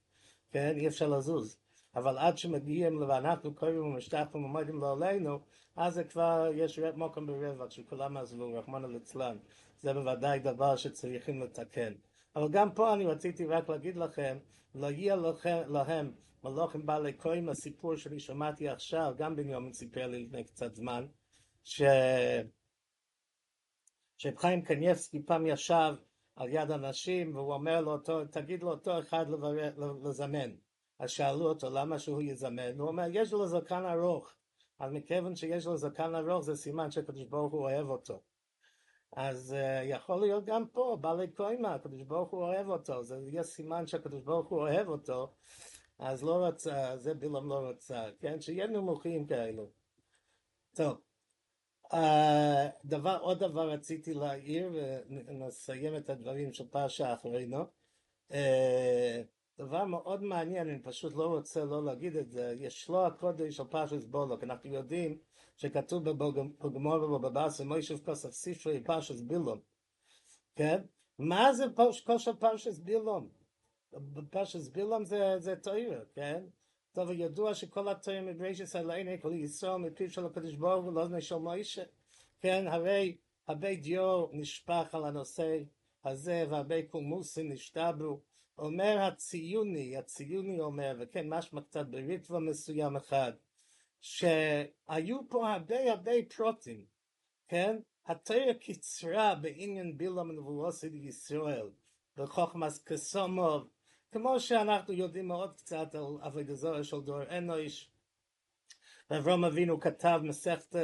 כן? 0.50 0.74
אי 0.76 0.88
אפשר 0.88 1.08
לזוז. 1.08 1.56
אבל 1.96 2.18
עד 2.18 2.38
שמגיעים 2.38 3.02
ואנחנו 3.08 3.54
קוראים 3.54 3.86
ומשתחווים 3.86 4.44
ועומדים 4.44 4.80
לא 4.80 4.92
עלינו, 4.92 5.38
אז 5.76 5.94
זה 5.94 6.04
כבר, 6.04 6.50
יש 6.54 6.78
מקום 6.78 7.26
ברווח 7.26 7.70
שכולם 7.70 8.16
עזבו, 8.16 8.52
רחמנא 8.54 8.86
ליצלן. 8.86 9.36
זה 9.80 9.92
בוודאי 9.92 10.38
דבר 10.38 10.76
שצריכים 10.76 11.42
לתקן. 11.42 11.92
אבל 12.36 12.48
גם 12.50 12.74
פה 12.74 12.94
אני 12.94 13.06
רציתי 13.06 13.46
רק 13.46 13.68
להגיד 13.68 13.96
לכם, 13.96 14.38
לא 14.74 14.90
יהיה 14.90 15.16
לכם, 15.16 15.62
להם 15.68 16.12
מלוכים 16.44 16.86
בעלי 16.86 17.12
כהן, 17.18 17.48
הסיפור 17.48 17.96
שאני 17.96 18.20
שמעתי 18.20 18.68
עכשיו, 18.68 19.14
גם 19.18 19.36
בנימין 19.36 19.72
סיפר 19.72 20.06
לי 20.06 20.24
לפני 20.24 20.44
קצת 20.44 20.74
זמן, 20.74 21.06
ש... 21.64 21.82
שחיים 24.18 24.62
קניאבסקי 24.62 25.22
פעם 25.22 25.46
ישב 25.46 25.94
על 26.36 26.48
יד 26.48 26.70
אנשים 26.70 27.34
והוא 27.34 27.54
אומר 27.54 27.80
לו, 27.80 27.98
תגיד 28.30 28.62
לאותו 28.62 28.98
אחד 28.98 29.26
לזמן. 30.04 30.50
אז 30.98 31.10
שאלו 31.10 31.48
אותו 31.48 31.70
למה 31.70 31.98
שהוא 31.98 32.22
יזמן, 32.22 32.78
הוא 32.78 32.88
אומר, 32.88 33.04
יש 33.12 33.32
לו 33.32 33.46
זקן 33.46 33.84
ארוך, 33.84 34.32
אז 34.78 34.92
מכיוון 34.92 35.36
שיש 35.36 35.66
לו 35.66 35.76
זקן 35.76 36.14
ארוך 36.14 36.44
זה 36.44 36.56
סימן 36.56 36.90
שהקדוש 36.90 37.24
ברוך 37.24 37.52
הוא 37.52 37.60
אוהב 37.60 37.88
אותו. 37.88 38.20
אז 39.12 39.56
uh, 39.58 39.84
יכול 39.84 40.20
להיות 40.20 40.44
גם 40.44 40.66
פה, 40.66 40.98
בעלי 41.00 41.28
קוימה, 41.28 41.74
הקדוש 41.74 42.02
ברוך 42.02 42.30
הוא 42.30 42.42
אוהב 42.42 42.68
אותו, 42.68 43.02
זה 43.02 43.18
יהיה 43.18 43.42
סימן 43.42 43.86
שהקדוש 43.86 44.22
ברוך 44.22 44.48
הוא 44.48 44.60
אוהב 44.60 44.88
אותו, 44.88 45.32
אז 45.98 46.22
לא 46.24 46.46
רצה, 46.46 46.96
זה 46.96 47.14
בלעם 47.14 47.48
לא 47.48 47.68
רצה, 47.68 48.04
כן? 48.20 48.40
שיהיה 48.40 48.66
נמוכים 48.66 49.26
כאלו. 49.26 49.70
טוב, 50.74 51.00
uh, 51.92 51.96
דבר, 52.84 53.18
עוד 53.20 53.38
דבר 53.38 53.70
רציתי 53.70 54.14
להעיר, 54.14 54.68
ונסיים 55.10 55.96
את 55.96 56.10
הדברים 56.10 56.52
של 56.52 56.68
פרשה 56.68 57.14
אחרינו. 57.14 57.64
Uh, 58.32 58.34
דבר 59.58 59.84
מאוד 59.84 60.22
מעניין, 60.22 60.68
אני 60.68 60.82
פשוט 60.82 61.14
לא 61.14 61.26
רוצה 61.26 61.64
לא 61.64 61.84
להגיד 61.84 62.16
את 62.16 62.30
זה, 62.30 62.54
יש 62.58 62.88
לו 62.88 63.06
הקודש 63.06 63.56
של 63.56 63.64
פרשת 63.64 64.04
בולוק, 64.04 64.44
אנחנו 64.44 64.70
יודעים 64.74 65.18
שכתוב 65.60 66.10
בגמור 66.60 67.12
ובבאס 67.12 67.60
ומוישב 67.60 68.04
כוסף 68.04 68.30
ספרי 68.30 68.80
פרשת 68.84 69.20
בילום, 69.20 69.60
כן? 70.56 70.80
מה 71.18 71.52
זה 71.52 71.64
כושר 72.06 72.32
פרשת 72.34 72.78
בילום? 72.78 73.28
פרשת 74.30 74.72
בילום 74.72 75.04
זה, 75.04 75.38
זה 75.38 75.56
תויר, 75.56 76.04
כן? 76.14 76.44
טוב, 76.92 77.10
ידוע 77.10 77.54
שכל 77.54 77.88
התויר 77.88 78.22
מדרשת 78.22 78.76
עלינו, 78.76 79.10
כל 79.22 79.32
ישראל 79.32 79.76
מפיו 79.76 80.10
של 80.10 80.26
הקדוש 80.26 80.54
ברוך 80.54 80.84
הוא, 80.84 80.92
לא 80.92 81.08
נשל 81.08 81.36
מוישה, 81.36 81.82
כן? 82.40 82.66
הרי 82.68 83.16
הרבה 83.46 83.74
דיו 83.74 84.26
נשפך 84.32 84.94
על 84.94 85.04
הנושא 85.04 85.62
הזה, 86.04 86.44
והרבה 86.50 86.82
קולמוסים 86.82 87.52
נשתברו, 87.52 88.20
אומר 88.58 88.98
הציוני, 89.00 89.96
הציוני 89.96 90.60
אומר, 90.60 90.96
וכן 91.00 91.28
משמע 91.28 91.60
קצת 91.60 91.86
בריטבו 91.86 92.40
מסוים 92.40 92.96
אחד, 92.96 93.32
שהיו 94.00 95.28
פה 95.28 95.52
הרבה 95.52 95.92
הרבה 95.92 96.12
פרוטים, 96.36 96.84
כן? 97.48 97.76
התרא 98.06 98.52
קיצרה 98.52 99.34
בעניין 99.34 99.96
בילום 99.96 100.32
נבואוסי 100.32 100.86
ישראל, 100.86 101.70
בחוכמס 102.16 102.84
כסומוב, 102.84 103.68
כמו 104.12 104.40
שאנחנו 104.40 104.94
יודעים 104.94 105.28
מאוד 105.28 105.56
קצת 105.56 105.94
על 105.94 106.04
אבי 106.20 106.54
זוהר 106.54 106.82
של 106.82 107.00
דור 107.00 107.22
אנוש, 107.38 107.90
ואברום 109.10 109.44
אבינו 109.44 109.80
כתב 109.80 110.20
מסכת 110.22 110.76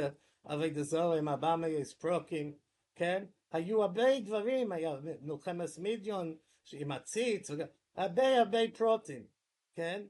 אבי 0.45 0.83
זוהר 0.83 1.13
עם 1.13 1.29
ארבע 1.29 1.55
מאות 1.55 1.87
פרוקים, 1.99 2.53
כן? 2.95 3.25
היו 3.51 3.81
הרבה 3.83 4.19
דברים, 4.19 4.71
היה 4.71 4.95
מלחמת 5.21 5.69
מידיון, 5.77 6.37
עם 6.73 6.91
הציץ, 6.91 7.49
הרבה 7.95 8.39
הרבה 8.39 8.59
פרוטים, 8.77 9.27
כן? 9.75 10.03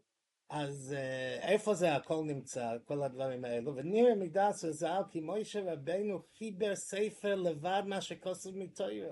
אז 0.50 0.96
איפה 1.42 1.74
זה 1.74 1.96
הכל 1.96 2.24
נמצא, 2.26 2.78
כל 2.86 3.04
הדברים 3.04 3.46
האלו? 3.46 3.76
ונראה 3.76 4.16
מידס 4.16 4.64
וזל 4.64 5.02
כי 5.10 5.20
מוישה 5.20 5.74
רבנו 5.74 6.22
חיבר 6.38 6.76
ספר 6.76 7.36
לבד 7.36 7.84
מה 7.86 8.02
שכוסף 8.02 8.50
מתוירו. 8.54 9.12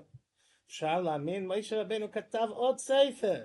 אפשר 0.66 1.00
להאמין, 1.00 1.46
מוישה 1.46 1.80
רבנו 1.80 2.12
כתב 2.12 2.46
עוד 2.50 2.78
ספר, 2.78 3.44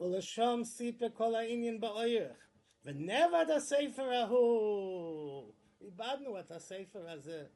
ולשום 0.00 0.64
סיפר 0.64 1.06
כל 1.14 1.34
העניין 1.34 1.80
באוירך. 1.80 2.48
ונבד 2.84 3.46
הספר 3.56 4.12
ההוא, 4.12 5.52
איבדנו 5.80 6.40
את 6.40 6.50
הספר 6.50 7.10
הזה. 7.10 7.46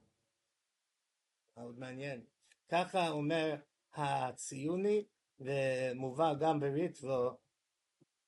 מאוד 1.57 1.79
מעניין. 1.79 2.21
ככה 2.69 3.09
אומר 3.09 3.55
הציוני, 3.95 5.05
ומובא 5.41 6.35
גם 6.35 6.61
בריטבו, 6.61 7.31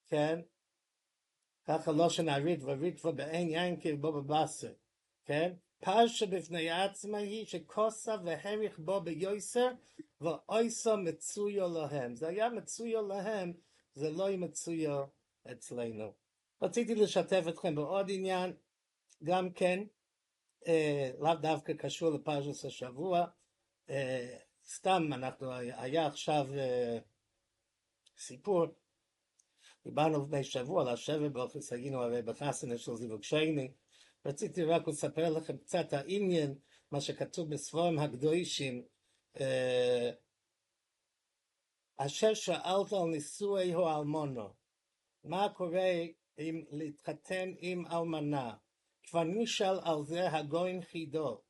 כן? 0.07 0.41
ככה 1.71 1.93
לא 1.93 2.11
שנערית 2.11 2.61
וריטבו 2.63 3.13
באין 3.13 3.51
יין 3.51 3.81
כרבו 3.81 4.13
בבשר, 4.13 4.73
כן? 5.25 5.53
פרשה 5.81 6.27
בפני 6.27 6.71
עצמה 6.71 7.19
היא 7.19 7.47
שכוסה 7.47 8.15
והריך 8.25 8.79
בו 8.79 9.01
ביוסר 9.01 9.69
ואויסו 10.21 10.97
מצויו 10.97 11.69
להם. 11.69 12.15
זה 12.15 12.29
היה 12.29 12.49
מצויו 12.49 13.09
להם, 13.09 13.53
זה 13.95 14.11
לא 14.11 14.37
מצויו 14.37 15.05
אצלנו. 15.53 16.13
רציתי 16.63 16.95
לשתף 16.95 17.45
אתכם 17.49 17.75
בעוד 17.75 18.07
עניין, 18.11 18.53
גם 19.25 19.51
כן, 19.51 19.85
אה, 20.67 21.11
לאו 21.19 21.35
דווקא 21.35 21.73
קשור 21.73 22.11
לפרשת 22.11 22.65
השבוע, 22.65 23.27
אה, 23.91 24.37
סתם 24.67 25.13
אנחנו, 25.13 25.53
היה 25.53 26.07
עכשיו 26.07 26.47
סיפור, 28.19 28.67
דיברנו 29.85 30.25
לפני 30.27 30.45
שבוע 30.45 30.83
על 30.83 30.89
השבע 30.89 31.29
באופס, 31.29 31.73
היינו 31.73 32.03
הרי 32.03 32.23
בחסנה 32.23 32.79
של 32.79 32.95
זיווג 32.95 33.23
שני, 33.23 33.73
רציתי 34.27 34.65
רק 34.65 34.89
לספר 34.89 35.31
לכם 35.31 35.57
קצת 35.57 35.93
העניין, 35.93 36.55
מה 36.93 37.01
שכתוב 37.01 37.51
בספורם 37.51 37.99
הקדושים, 37.99 38.85
אשר 41.97 42.35
שאלת 42.35 42.93
על 42.93 43.09
נישואי 43.11 43.75
או 43.75 43.89
אלמונו, 43.89 44.49
מה 45.25 45.49
קורה 45.49 45.93
אם 46.39 46.65
להתחתן 46.71 47.53
עם 47.59 47.87
אלמנה? 47.87 48.55
כבר 49.03 49.25
נשאל 49.25 49.79
על 49.83 50.05
זה 50.05 50.31
הגוין 50.33 50.83
חידו, 50.83 51.41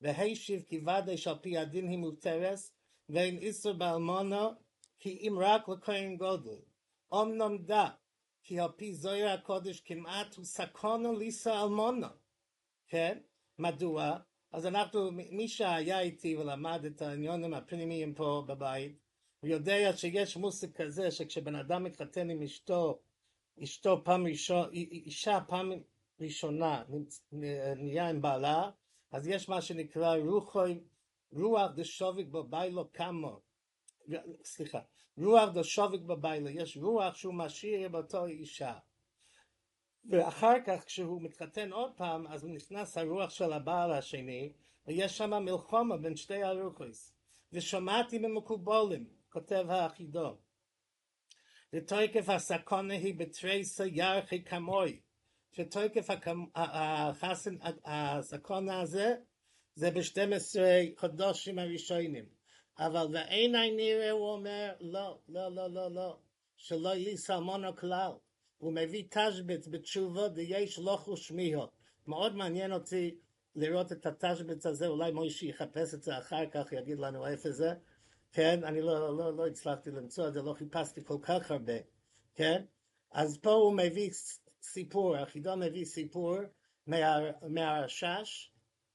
והשיב 0.00 0.62
ודאי 0.72 1.16
שעל 1.16 1.38
פי 1.38 1.58
הדין 1.58 1.88
היא 1.88 1.98
מותרס, 1.98 2.72
ואין 3.08 3.38
איסור 3.38 3.72
באלמונו, 3.72 4.50
כי 4.98 5.18
אם 5.20 5.38
רק 5.40 5.68
לכהן 5.68 6.16
גודל. 6.16 6.58
אמנם 7.12 7.58
דע, 7.58 7.86
כי 8.42 8.60
על 8.60 8.70
פי 8.76 8.94
זוהר 8.94 9.28
הקודש 9.28 9.80
כמעט 9.80 10.34
הוא 10.34 10.44
סקונו 10.44 11.12
ליסה 11.18 11.62
אלמונו. 11.62 12.06
כן? 12.88 13.18
מדוע? 13.58 14.18
אז 14.52 14.66
אנחנו, 14.66 15.12
מי 15.12 15.48
שהיה 15.48 16.00
איתי 16.00 16.36
ולמד 16.36 16.84
את 16.84 17.02
העניונים 17.02 17.54
הפנימיים 17.54 18.14
פה 18.14 18.44
בבית, 18.46 18.98
הוא 19.40 19.50
יודע 19.50 19.96
שיש 19.96 20.36
מושג 20.36 20.72
כזה 20.72 21.10
שכשבן 21.10 21.54
אדם 21.54 21.84
מתחתן 21.84 22.30
עם 22.30 22.42
אשתו, 22.42 23.00
אשתו 23.62 24.04
פעם 24.04 24.26
ראשונה, 24.26 24.68
אישה 24.72 25.38
פעם 25.48 25.72
ראשונה 26.20 26.82
נהיה 27.76 28.08
עם 28.08 28.22
בעלה, 28.22 28.70
אז 29.10 29.28
יש 29.28 29.48
מה 29.48 29.62
שנקרא 29.62 30.16
רוחוי, 30.16 30.80
רוח 31.32 31.70
דשוביק 31.74 32.28
בביילו 32.28 32.92
כמו, 32.92 33.40
סליחה, 34.44 34.80
רוח 35.18 35.48
דשוביק 35.54 36.02
בביילו, 36.02 36.48
יש 36.48 36.76
רוח 36.76 37.14
שהוא 37.14 37.34
משאיר 37.34 37.88
באותו 37.88 38.26
אישה. 38.26 38.78
ואחר 40.10 40.54
כך 40.66 40.84
כשהוא 40.84 41.22
מתחתן 41.22 41.72
עוד 41.72 41.92
פעם, 41.96 42.26
אז 42.26 42.44
נכנס 42.44 42.98
הרוח 42.98 43.30
של 43.30 43.52
הבעל 43.52 43.92
השני, 43.92 44.52
ויש 44.86 45.18
שם 45.18 45.30
מלחומה 45.30 45.96
בין 45.96 46.16
שתי 46.16 46.42
הרוחס. 46.42 47.12
ושמעתי 47.52 48.18
ממקובולים, 48.18 49.06
כותב 49.28 49.64
האחידו, 49.68 50.36
ותוקף 51.72 52.28
הסקונה 52.28 52.94
היא 52.94 53.14
בתריסה 53.14 53.86
ירחי 53.86 54.44
כמוי, 54.44 55.00
שתוקף 55.52 56.06
הסקונה 57.84 58.80
הזה 58.80 59.14
זה 59.74 59.90
ב-12 59.90 60.58
חודשים 60.96 61.58
הראשונים. 61.58 62.35
אבל 62.78 63.16
אני 63.16 63.70
נראה, 63.70 64.10
הוא 64.10 64.28
אומר, 64.28 64.72
לא, 64.80 65.18
לא, 65.28 65.54
לא, 65.54 65.70
לא, 65.70 65.90
לא, 65.90 66.18
שלא 66.56 66.94
לי 66.94 67.16
סלמונו 67.16 67.76
כלל. 67.76 68.10
הוא 68.58 68.72
מביא 68.72 69.04
תשבץ 69.10 69.68
בתשובו 69.68 70.28
דיש 70.28 70.78
לא 70.78 70.96
חושמיהו. 70.96 71.66
מאוד 72.06 72.36
מעניין 72.36 72.72
אותי 72.72 73.18
לראות 73.56 73.92
את 73.92 74.06
התשבץ 74.06 74.66
הזה, 74.66 74.86
אולי 74.86 75.12
מוישי 75.12 75.46
יחפש 75.46 75.94
את 75.94 76.02
זה 76.02 76.18
אחר 76.18 76.46
כך, 76.50 76.72
יגיד 76.72 76.98
לנו 76.98 77.26
איפה 77.26 77.50
זה, 77.50 77.74
כן, 78.32 78.64
אני 78.64 78.82
לא, 78.82 79.16
לא, 79.16 79.36
לא 79.36 79.46
הצלחתי 79.46 79.90
למצוא 79.90 80.28
את 80.28 80.32
זה, 80.32 80.42
לא 80.42 80.52
חיפשתי 80.52 81.04
כל 81.04 81.18
כך 81.22 81.50
הרבה, 81.50 81.72
כן, 82.34 82.64
אז 83.10 83.38
פה 83.38 83.52
הוא 83.52 83.76
מביא 83.76 84.10
סיפור, 84.62 85.16
החידון 85.16 85.62
מביא 85.62 85.84
סיפור 85.84 86.36
מה, 86.86 86.96
מהרשש 87.48 88.52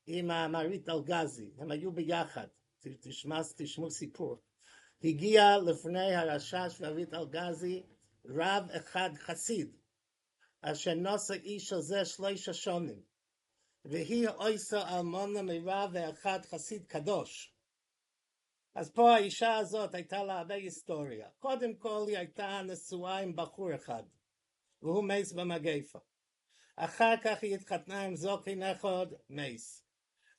עם 0.08 0.32
המרית 0.32 0.90
אלגזי, 0.90 1.52
הם 1.58 1.72
היו 1.72 1.92
ביחד, 1.92 2.48
תשמע, 3.02 3.42
תשמעו 3.58 3.92
סיפור. 3.92 4.38
הגיע 5.04 5.58
לפני 5.58 6.16
הרשש 6.16 6.82
והרית 6.82 7.14
אלגזי 7.14 7.84
רב 8.26 8.70
אחד 8.72 9.10
חסיד, 9.18 9.78
אשר 10.62 10.94
נושא 10.94 11.34
איש 11.34 11.74
הזה 11.74 12.06
שלושה 12.06 12.54
שונים, 12.54 13.02
והיא 13.86 14.28
אויסו 14.28 14.78
אלמונה 14.78 15.42
מרב 15.42 15.90
ואחד 15.94 16.40
חסיד 16.46 16.86
קדוש. 16.86 17.56
אז 18.76 18.92
פה 18.92 19.12
האישה 19.16 19.56
הזאת 19.56 19.96
הייתה 19.96 20.24
לה 20.24 20.40
הרבה 20.40 20.56
היסטוריה. 20.56 21.30
קודם 21.40 21.76
כל 21.76 22.06
היא 22.08 22.18
הייתה 22.18 22.62
נשואה 22.68 23.20
עם 23.20 23.36
בחור 23.36 23.76
אחד, 23.76 24.04
והוא 24.82 25.04
מייס 25.04 25.34
במגפה. 25.34 26.00
אחר 26.76 27.14
כך 27.24 27.44
היא 27.44 27.56
התחתנה 27.56 28.02
עם 28.02 28.16
זוקי 28.16 28.56
אחד, 28.72 29.08
מייס. 29.30 29.84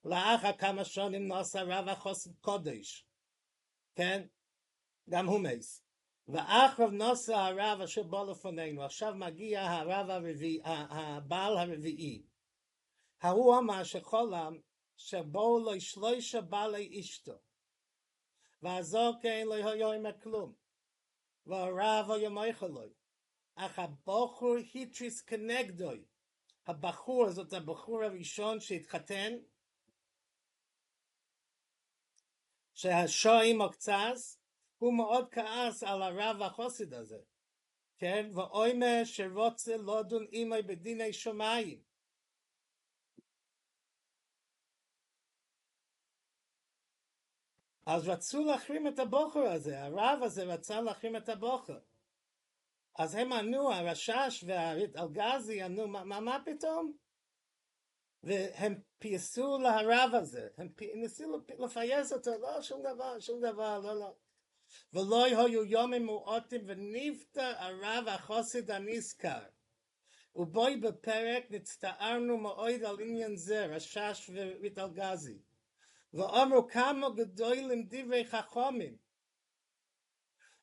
לאחר 0.05 0.53
כמה 0.59 0.85
שנים 0.85 1.29
נוסע 1.29 1.63
רב 1.63 1.89
החוסד 1.89 2.31
קודש, 2.41 3.07
כן? 3.95 4.27
גם 5.11 5.27
הוא 5.27 5.41
מייס. 5.41 5.83
ואחריו 6.29 6.91
נוסע 6.91 7.45
הרב 7.45 7.81
אשר 7.81 8.03
בא 8.03 8.23
לפנינו, 8.23 8.83
עכשיו 8.85 9.15
מגיע 9.15 9.63
הרב 9.63 10.11
הרביעי, 10.11 10.61
הבעל 10.65 11.57
הרביעי. 11.59 12.23
ההוא 13.21 13.59
אמר 13.59 13.85
שחולם 13.85 14.59
שבואו 14.97 15.59
לו 15.59 15.81
שלושה 15.81 16.41
בעלי 16.41 17.01
אשתו. 17.01 17.39
והזוקן 18.63 19.47
לא 19.47 19.55
היה 19.55 19.93
עם 19.93 20.07
כלום. 20.23 20.53
והרב 21.47 22.11
היה 22.11 22.29
מייחלוי. 22.29 22.93
אך 23.55 23.79
הבחור 23.79 24.57
היטריס 24.75 25.23
כנגדוי. 25.23 26.05
הבחור, 26.67 27.31
זאת 27.31 27.53
הבחור 27.53 28.05
הראשון 28.05 28.61
שהתחתן, 28.61 29.33
שהשועים 32.75 33.59
מוקצז, 33.59 34.39
הוא 34.79 34.95
מאוד 34.95 35.29
כעס 35.31 35.83
על 35.83 36.03
הרב 36.03 36.43
החוסיד 36.43 36.95
הזה, 36.95 37.19
כן? 37.99 38.31
ואוימה 38.35 39.05
שרוצה 39.05 39.77
לא 39.77 40.03
דון 40.03 40.27
אימי 40.33 40.63
בדיני 40.63 41.13
שמיים. 41.13 41.83
אז 47.87 48.09
רצו 48.09 48.45
להחרים 48.45 48.89
את 48.89 48.99
הבוחר 48.99 49.41
הזה, 49.41 49.83
הרב 49.83 50.23
הזה 50.23 50.45
רצה 50.45 50.81
להחרים 50.81 51.17
את 51.17 51.29
הבוחר. 51.29 51.79
אז 52.99 53.15
הם 53.15 53.33
ענו, 53.33 53.73
הרשש 53.73 54.45
והאלגזי 54.47 55.63
ענו, 55.63 55.89
מה, 55.89 56.05
מה, 56.05 56.21
מה 56.21 56.39
פתאום? 56.45 56.93
והם 58.23 58.75
פייסו 58.99 59.59
להרב 59.59 60.15
הזה, 60.15 60.49
הם 60.59 60.69
ניסו 60.95 61.43
לפייס 61.59 62.13
אותו, 62.13 62.31
לא, 62.41 62.63
שום 62.63 62.83
דבר, 62.83 63.21
שום 63.21 63.41
דבר, 63.41 63.79
לא, 63.79 63.95
לא. 64.01 64.15
ולא 64.93 65.25
היו 65.25 65.65
יומים 65.65 66.07
מועטים 66.07 66.61
ונפטר 66.67 67.53
הרב 67.57 68.09
החוסד 68.09 68.71
הנזכר. 68.71 69.43
ובואי 70.37 70.77
בפרק 70.77 71.45
נצטערנו 71.51 72.39
מאוד 72.39 72.85
על 72.85 73.01
עניין 73.01 73.37
זה, 73.37 73.67
רשש 73.67 74.31
ריטלגזי. 74.61 75.39
ואומרו 76.15 76.69
כמה 76.69 77.11
גדולים 77.11 77.87
דברי 77.89 78.27
חכמים. 78.27 78.97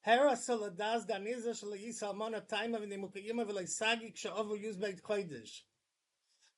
הרס 0.06 0.50
לדאז 0.50 1.06
דניזה 1.06 1.54
של 1.54 1.74
ישראל 1.76 2.12
מונה 2.12 2.42
טיימה 2.42 2.78
ונימוקיימה 2.82 3.44
ולסגי 3.48 4.12
כשעובר 4.14 4.56
יוז 4.56 4.78
בית 4.78 5.00
קודש. 5.00 5.69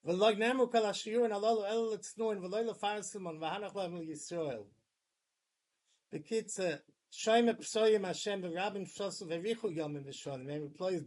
ולא 0.06 0.32
נאמרו 0.32 0.72
כל 0.72 0.86
השיעורן 0.86 1.32
הללו 1.32 1.66
אלו 1.66 1.94
לצנוען 1.94 2.38
ולא 2.38 2.62
לפרסמון 2.62 3.44
והנח 3.44 3.76
להם 3.76 4.02
לישראל. 4.02 4.64
בקיצר, 6.12 6.76
שוים 7.12 7.46
פסויים 7.60 8.06
השם 8.06 8.40
ורבים 8.44 8.86
שוסו 8.86 9.26
וריחו 9.30 9.72
יומים 9.72 10.04
ושונים, 10.06 10.50
הם 10.50 10.74
פלויז 10.74 11.04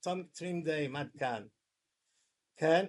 תום 0.00 0.22
טרים 0.22 0.62
די 0.62 0.88
עד 0.96 1.10
כאן. 1.18 1.46
כן? 2.56 2.86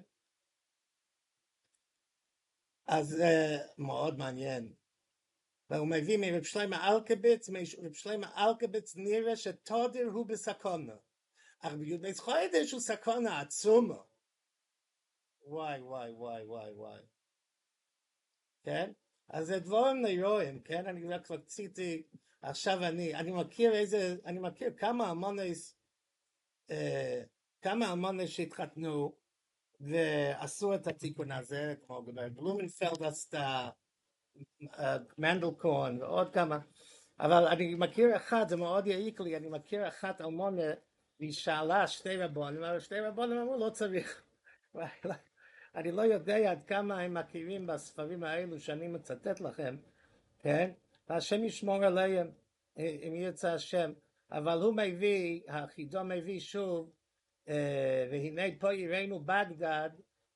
אז 2.87 3.13
uh, 3.13 3.73
מאוד 3.77 4.17
מעניין. 4.17 4.73
והוא 5.69 5.87
מביא 5.87 6.17
מרב 6.17 6.43
שלמה 6.43 6.89
אלקביץ, 6.89 7.49
מרב 7.49 7.93
שלמה 7.93 8.31
אלקביץ 8.37 8.95
נראה 8.95 9.35
שתודר 9.35 10.05
הוא 10.13 10.27
בסכונה. 10.27 10.95
אך 11.59 11.73
בי"ב 11.73 12.13
חודש 12.17 12.71
הוא 12.71 12.79
סכונה 12.81 13.41
עצומה. 13.41 13.97
וואי 15.47 15.79
וואי 15.81 16.11
וואי 16.11 16.43
וואי 16.43 16.71
וואי. 16.71 17.01
כן? 18.63 18.91
אז 19.29 19.47
זה 19.47 19.59
דברים 19.59 20.01
נאירואים, 20.01 20.59
כן? 20.59 20.85
אני 20.85 21.07
רק 21.07 21.31
רציתי, 21.31 22.03
עכשיו 22.41 22.83
אני, 22.83 23.15
אני 23.15 23.31
מכיר 23.31 23.73
איזה, 23.73 24.15
אני 24.25 24.39
מכיר 24.39 24.73
כמה 24.77 25.07
המונס, 25.07 25.77
אה, 26.71 27.21
כמה 27.61 27.87
המונס 27.87 28.29
שהתחתנו 28.29 29.15
ועשו 29.79 30.75
את 30.75 30.87
התיקון 30.87 31.31
הזה, 31.31 31.75
כמו 31.85 32.03
גברת 32.03 32.33
בלומנפלד 32.33 33.03
עשתה, 33.03 33.69
אה, 34.79 34.97
מנדל 35.17 35.51
קורן 35.57 36.01
ועוד 36.01 36.33
כמה, 36.33 36.59
אבל 37.19 37.47
אני 37.47 37.75
מכיר 37.75 38.15
אחד, 38.15 38.45
זה 38.49 38.55
מאוד 38.55 38.87
יעיק 38.87 39.19
לי, 39.19 39.37
אני 39.37 39.49
מכיר 39.49 39.87
אחת 39.87 40.21
אלמונה, 40.21 40.71
והיא 41.19 41.33
שאלה 41.33 41.87
שתי 41.87 42.17
רבונים, 42.17 42.63
אבל 42.63 42.79
שתי 42.79 42.99
רבונים 42.99 43.37
אמרו 43.37 43.57
לא 43.57 43.69
צריך. 43.69 44.23
אני 45.75 45.91
לא 45.91 46.01
יודע 46.01 46.51
עד 46.51 46.63
כמה 46.63 46.99
הם 46.99 47.13
מכירים 47.13 47.67
בספרים 47.67 48.23
האלו 48.23 48.59
שאני 48.59 48.87
מצטט 48.87 49.39
לכם, 49.39 49.77
כן? 50.39 50.71
והשם 51.09 51.43
ישמור 51.43 51.83
עליהם, 51.85 52.31
אם 52.77 53.13
ירצה 53.15 53.53
השם, 53.53 53.91
אבל 54.31 54.61
הוא 54.61 54.75
מביא, 54.75 55.41
החידון 55.47 56.11
מביא 56.11 56.39
שוב, 56.39 56.91
והנה 58.11 58.43
פה 58.59 58.73
יראינו 58.73 59.19
בגדד, 59.19 59.89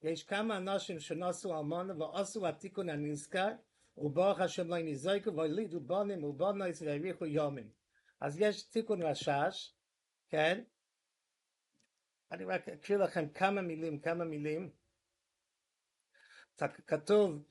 יש 0.04 0.24
כמה 0.24 0.58
אנשים 0.58 1.00
שנוסו 1.00 1.58
אלמונה 1.58 1.94
ועשו 2.00 2.48
התיקון 2.48 2.90
הנזכר, 2.90 3.50
וברוך 3.98 4.40
השם 4.40 4.68
לא 4.68 4.78
נזרקו 4.78 5.36
והולידו 5.36 5.80
בונים 5.80 6.24
ובונוס 6.24 6.82
והאריכו 6.82 7.26
יומים. 7.26 7.70
אז 8.22 8.40
יש 8.40 8.64
תיקון 8.64 9.02
רשש, 9.02 9.74
כן? 10.30 10.64
אני 12.32 12.46
רק 12.46 12.70
אקריא 12.70 12.98
לכם 12.98 13.30
כמה 13.30 13.62
מילים, 13.62 14.00
כמה 14.00 14.26
מילים. 14.26 14.70
כתוב, 16.88 17.44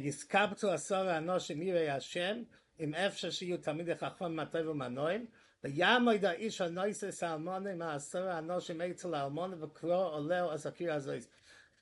יסקבצו 0.00 0.70
עשור 0.70 0.98
האנושים 0.98 1.62
יראי 1.62 1.90
השם, 1.90 2.42
אם 2.80 2.94
אפשר 2.94 3.30
שיהיו 3.30 3.58
תלמידי 3.58 3.94
חכם 3.94 4.36
מטב 4.36 4.64
ומנועים, 4.68 5.26
ויעמוד 5.64 6.24
האיש 6.24 6.60
הנויסס 6.60 7.22
האלמוני 7.22 7.74
מעשר 7.74 8.28
האנושים 8.28 8.82
אצל 8.82 9.14
האלמוני 9.14 9.56
וקרוא 9.62 10.04
עולהו 10.04 10.50
אז 10.50 10.66
הקיר 10.66 10.92
הזויס. 10.92 11.28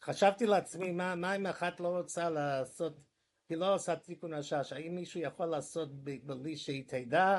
חשבתי 0.02 0.46
לעצמי, 0.46 0.92
מה, 0.92 1.14
מה 1.14 1.36
אם 1.36 1.46
אחת 1.46 1.80
לא 1.80 1.88
רוצה 1.88 2.30
לעשות, 2.30 3.00
היא 3.48 3.58
לא 3.58 3.74
עושה 3.74 3.96
תיקון 3.96 4.34
השש, 4.34 4.72
האם 4.72 4.94
מישהו 4.94 5.20
יכול 5.20 5.46
לעשות 5.46 5.88
בלי 6.02 6.56
שהיא 6.56 6.84
תדע, 6.86 7.38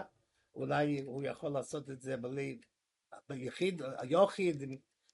אולי 0.56 1.02
הוא 1.06 1.24
יכול 1.24 1.52
לעשות 1.52 1.90
את 1.90 2.02
זה 2.02 2.18
בלי, 2.18 2.60
ביחיד, 3.30 3.82
היוחיד, 3.98 4.64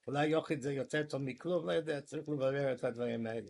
אולי 0.08 0.28
יוחיד 0.28 0.62
זה 0.62 0.74
יותר 0.74 1.04
טוב 1.04 1.22
מכלום, 1.22 1.68
לא 1.68 1.72
יודע, 1.72 2.02
צריך 2.02 2.30
לברר 2.30 2.74
את 2.74 2.84
הדברים 2.84 3.28
האלה. 3.28 3.50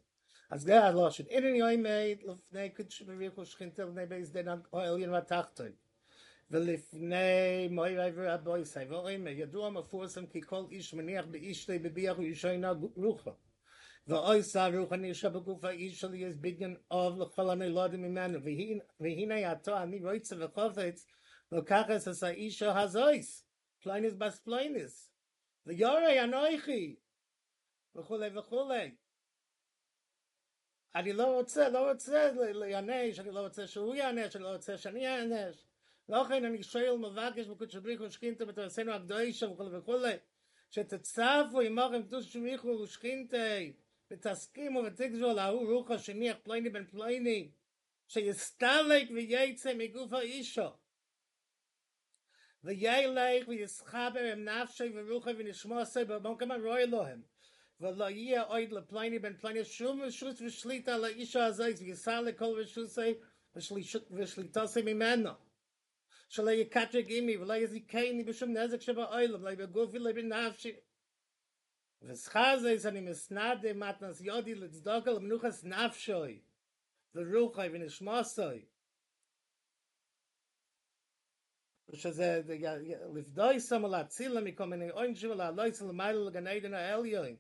אז 0.54 0.62
זה 0.62 0.84
הלושן, 0.84 1.24
אין 1.28 1.56
יוי 1.56 1.78
מי 1.78 2.16
לפני 2.16 2.70
קודש 2.70 3.02
בריחו 3.02 3.46
שכינתה 3.46 3.86
לפני 3.86 4.06
בייס 4.06 4.30
דין 4.30 4.48
העליין 4.74 5.10
והתחתון 5.10 5.72
ולפני 6.52 7.68
מוי 7.72 7.98
רי 7.98 8.12
ורבוי 8.16 8.66
סי 8.66 8.86
ואוימה 8.90 9.30
ידוע 9.30 9.70
מפורסם 9.70 10.28
כי 10.28 10.42
כל 10.42 10.64
איש 10.72 10.94
מניח 10.94 11.26
באישתי 11.26 11.80
בביח 11.80 12.20
וישוינה 12.20 12.74
רוחה 12.96 13.32
ואוי 14.08 14.44
סע 14.44 14.68
רוחה 14.68 14.96
נרשה 14.96 15.30
בגוף 15.30 15.64
האיש 15.64 16.00
שלי 16.00 16.18
יש 16.18 16.36
בדיין 16.36 16.76
אוב 16.92 17.22
לכל 17.22 17.50
הנולדים 17.50 18.02
ממנו 18.02 18.40
והנה 19.00 19.52
עתו 19.52 19.78
אני 19.78 20.00
רויצה 20.00 20.36
וחופץ 20.40 21.08
לקחת 21.52 21.90
את 21.90 22.24
האיש 22.24 22.64
הזויס 22.64 23.46
פליינס 23.82 24.14
בס 24.14 24.40
פליינס 24.40 25.14
ויורי 25.66 26.24
אנויכי 26.24 26.96
וכולי 27.96 28.38
וכולי 28.38 28.96
אני 30.96 31.14
לא 31.14 31.38
רוצה, 31.38 31.70
לא 31.70 31.92
רוצה 31.92 32.32
להיענש, 32.54 33.20
אני 33.20 33.32
לא 33.32 33.40
רוצה 33.40 33.68
שהוא 33.68 33.96
יענש, 33.96 34.36
אני 34.36 34.44
לא 34.44 34.54
רוצה 34.54 34.78
שאני 34.78 35.08
אענש. 35.08 35.66
לכן 36.10 36.46
אני 36.46 36.64
שואל 36.64 36.98
מבקש 36.98 37.48
בקודש 37.48 37.76
בריך 37.76 38.02
ושכינתה 38.02 38.46
בתורסנו 38.46 38.92
הקדושה 38.92 39.50
וכולי 39.50 39.78
וכולי 39.78 40.14
שתצפו 40.72 41.62
עמכם 41.66 42.04
קדוש 42.04 42.34
שמיכו 42.34 42.68
ושכינתה 42.68 43.38
ותסכימו 44.12 44.80
ותקזו 44.80 45.30
על 45.30 45.40
ההוא 45.40 45.74
רוח 45.74 45.92
השניח 45.92 46.38
פלויני 46.44 46.70
בן 46.70 46.86
פלויני 46.86 47.52
שיסתלק 48.08 49.08
וייצא 49.14 49.74
מגוף 49.74 50.14
האישו 50.14 50.70
וילך 52.64 53.48
ויסחבר 53.48 54.32
עם 54.34 54.44
נפשי 54.44 54.92
ורוחי 54.96 55.32
ונשמע 55.38 55.82
עשה 55.82 56.06
במקום 56.06 56.52
הרוי 56.52 56.88
להם 56.88 57.22
ולא 57.80 58.10
יהיה 58.10 58.42
עוד 58.42 58.72
לפלויני 58.72 59.20
בן 59.20 59.38
פלויני 59.38 59.66
שום 59.66 60.02
רשות 60.02 60.42
ושליטה 60.42 60.96
על 60.96 61.06
האישו 61.06 61.40
הזה 61.40 61.66
ויסר 61.80 62.22
לכל 62.22 62.60
רשוסי 62.62 63.14
ושליטוסי 64.12 64.82
ממנו 64.82 65.32
שלא 66.34 66.52
יקטרג 66.52 67.06
עמי 67.10 67.38
ולא 67.38 67.54
יזיקני 67.54 68.24
בשום 68.24 68.58
נזק 68.58 68.82
שבאוילם, 68.82 69.44
לא 69.46 69.56
בגופי, 69.56 70.00
לא 70.00 70.12
בנפשי. 70.12 70.76
ושכר 72.02 72.60
זה 72.62 72.80
שאני 72.80 73.02
מסנדה 73.02 73.74
מתנס 73.74 74.22
יודי 74.22 74.56
לצדוק 74.56 75.08
על 75.08 75.20
מנוחס 75.20 75.64
נפשוי, 75.64 76.42
ורוחי 77.16 77.68
ונשמוסוי. 77.74 78.66
שזה 81.94 82.42
לפדוי 83.16 83.60
סמו 83.60 83.88
להצילה 83.88 84.42
מכל 84.42 84.66
מיני 84.66 84.90
עונשי 84.90 85.28
ולעלוי 85.28 85.74
סלמיילה 85.74 86.30
לגן 86.30 86.48
עדן 86.48 86.74
העליון. 86.74 87.36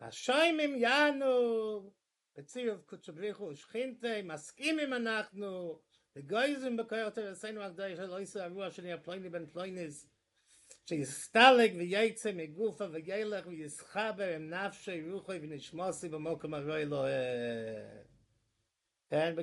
Was 0.00 0.16
scheim 0.16 0.58
im 0.60 0.76
Janu, 0.80 1.92
beziehung 2.34 2.86
kutschubrichu, 2.86 3.54
schinte, 3.54 4.22
maskim 4.22 4.78
im 4.78 4.94
Anachnu, 4.94 5.78
de 6.14 6.22
geusen 6.22 6.74
bekeuerte, 6.74 7.20
es 7.20 7.40
sein 7.40 7.56
mag 7.56 7.76
deich, 7.76 7.98
el 7.98 8.10
oise 8.10 8.42
arua, 8.42 8.70
schen 8.70 8.86
ihr 8.86 8.96
pleini 8.96 9.28
ben 9.28 9.46
pleinis, 9.52 10.08
she 10.88 11.02
is 11.02 11.10
stalig, 11.24 11.76
vi 11.76 11.90
jeitze, 11.90 12.32
me 12.32 12.46
gufa, 12.46 12.88
vi 12.88 13.02
geilach, 13.02 13.44
vi 13.44 13.60
is 13.60 13.76
chaber, 13.92 14.36
im 14.36 14.48
nafshe, 14.48 14.96
ruchoi, 15.04 15.38
vi 15.38 15.48
nishmosi, 15.48 16.08
vi 16.08 16.16
mokum 16.16 16.54
arroi 16.54 16.86
lohe. 16.86 18.06
Ten, 19.10 19.36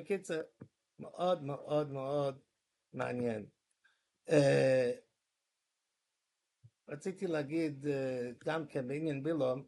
להגיד, 7.22 7.86
eh, 7.86 8.34
גם 8.44 8.66
כן, 8.66 8.88
בעניין 8.88 9.22
בילום, 9.22 9.64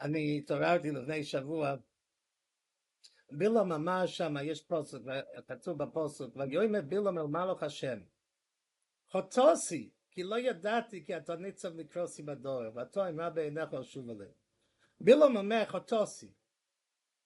אני 0.00 0.38
התעוררתי 0.38 0.90
לפני 0.90 1.24
שבוע 1.24 1.76
בילום 3.32 3.68
ממש 3.68 4.16
שם, 4.16 4.34
יש 4.42 4.62
פוסק, 4.62 4.98
כתוב 5.46 5.84
בפוסק, 5.84 6.24
ויאמר 6.36 6.80
בילום 6.80 7.18
אל 7.18 7.26
מלוך 7.26 7.62
השם, 7.62 7.98
חוטוסי, 9.10 9.90
כי 10.10 10.22
לא 10.22 10.38
ידעתי 10.38 11.04
כי 11.04 11.16
אתה 11.16 11.36
ניצב 11.36 11.74
לקרוסי 11.74 12.22
בדור, 12.22 12.62
ואתה 12.74 13.08
אמרה 13.08 13.30
בעיניך 13.30 13.72
ושוב 13.72 14.10
עליהם. 14.10 14.32
בילום 15.00 15.36
אומר 15.36 15.64
חוטוסי, 15.68 16.32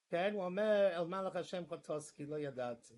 כן, 0.09 0.31
הוא 0.35 0.45
אומר 0.45 0.91
אל 0.97 1.05
מלוך 1.05 1.37
השם 1.37 1.67
חוטוסי, 1.67 2.15
כי 2.15 2.27
לא 2.27 2.39
ידעתי. 2.39 2.95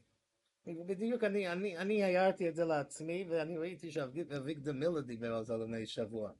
בדיוק 0.66 1.24
אני, 1.24 1.52
אני, 1.52 1.78
אני 1.78 2.02
הערתי 2.02 2.48
את 2.48 2.54
זה 2.54 2.64
לעצמי, 2.64 3.26
ואני 3.28 3.59
ראיתי 3.59 3.90
שאביגדור 3.90 4.74
מילר 4.74 5.00
דיבר 5.00 5.35
על 5.35 5.44
זה 5.44 5.54
לפני 5.56 5.87
שבוע, 5.87 6.32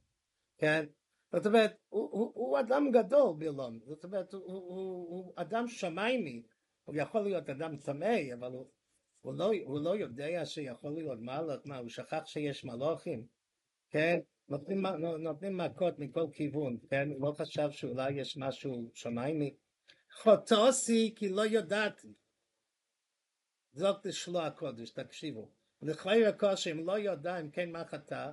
כן? 0.57 0.85
זאת 1.31 1.45
אומרת, 1.45 1.77
הוא, 1.89 2.09
הוא, 2.11 2.31
הוא 2.35 2.59
אדם 2.59 2.91
גדול 2.91 3.35
בילום, 3.37 3.79
זאת 3.85 4.03
אומרת, 4.03 4.33
הוא, 4.33 4.43
הוא, 4.45 4.59
הוא, 5.09 5.33
אדם 5.35 5.67
שמיימי, 5.67 6.43
הוא 6.83 6.95
יכול 6.95 7.21
להיות 7.21 7.49
אדם 7.49 7.77
צמא, 7.77 8.17
אבל 8.33 8.51
הוא, 8.51 8.67
הוא, 9.21 9.33
לא, 9.33 9.51
הוא 9.63 9.79
לא 9.79 9.97
יודע 9.97 10.45
שיכול 10.45 10.91
להיות 10.93 11.19
מלאך, 11.19 11.59
מה, 11.65 11.77
הוא 11.77 11.89
שכח 11.89 12.25
שיש 12.25 12.65
מלאכים, 12.65 13.25
כן? 13.89 14.19
נותנים, 14.49 14.85
נותנים 15.19 15.57
מכות 15.57 15.99
מכל 15.99 16.25
כיוון, 16.33 16.77
כן? 16.89 17.09
הוא 17.11 17.27
לא 17.27 17.31
חשב 17.31 17.71
שאולי 17.71 18.11
יש 18.11 18.37
משהו 18.37 18.91
שמיימי. 18.93 19.55
חוטוסי 20.21 21.13
כי 21.15 21.29
לא 21.29 21.45
ידעתי. 21.45 22.13
זאת 23.73 24.05
לשלו 24.05 24.41
הקודש, 24.41 24.89
תקשיבו. 24.89 25.49
לכוי 25.81 26.25
הקושי, 26.25 26.71
אם 26.71 26.85
לא 26.85 26.99
יודע 26.99 27.39
אם 27.39 27.49
כן 27.49 27.71
מה 27.71 27.85
חטא, 27.85 28.31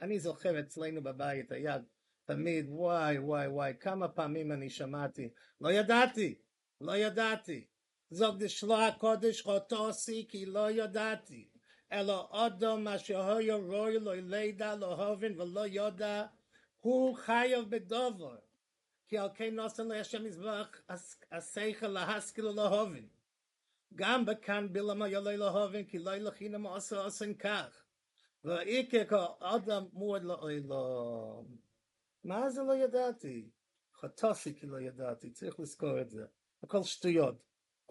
אני 0.00 0.18
זוכר 0.18 0.60
אצלנו 0.60 1.02
בבית 1.02 1.52
היה 1.52 1.78
תמיד 2.24 2.66
וואי 2.68 3.18
וואי 3.18 3.46
וואי 3.46 3.72
כמה 3.80 4.08
פעמים 4.08 4.52
אני 4.52 4.70
שמעתי 4.70 5.28
לא 5.60 5.72
ידעתי, 5.72 6.34
לא 6.80 6.96
ידעתי 6.96 7.66
זוג 8.10 8.36
דשלו 8.38 8.76
הקודש 8.76 9.42
חוטוסי 9.42 10.26
כי 10.28 10.46
לא 10.46 10.70
ידעתי 10.70 11.48
אלא 11.92 12.28
אודו 12.30 12.76
מה 12.76 12.98
שהויו 12.98 13.60
רוי 13.66 13.98
לא 13.98 14.14
לידע 14.14 14.74
לא 14.74 15.06
הובין 15.06 15.40
ולא 15.40 15.66
יודע 15.66 16.26
הוא 16.80 17.16
חייב 17.16 17.70
בדובר 17.70 18.36
כי 19.08 19.18
על 19.18 19.28
כן 19.34 19.54
נוסן 19.54 19.88
להשם 19.88 20.24
מזבח 20.24 20.80
השכל 21.32 21.88
להשכיל 21.88 22.44
לא 22.44 22.80
הובין 22.80 23.08
גם 23.94 24.24
בכאן 24.24 24.72
בלמה 24.72 25.08
יולי 25.08 25.36
לא 25.36 25.48
הובין 25.48 25.84
כי 25.84 25.98
לא 25.98 26.16
ילכינם 26.16 26.66
עושה 26.66 26.96
עושן 26.96 27.34
כך 27.34 27.84
ואיקה 28.44 29.04
כאדם 29.04 29.84
מועד 29.92 30.22
לאוילום 30.22 31.56
מה 32.24 32.50
זה 32.50 32.62
לא 32.62 32.74
ידעתי? 32.74 33.50
חוטוסי 33.94 34.54
כי 34.54 34.66
לא 34.66 34.80
ידעתי, 34.80 35.30
צריך 35.30 35.60
לזכור 35.60 36.00
את 36.00 36.10
זה. 36.10 36.24
הכל 36.62 36.82
שטויות. 36.82 37.42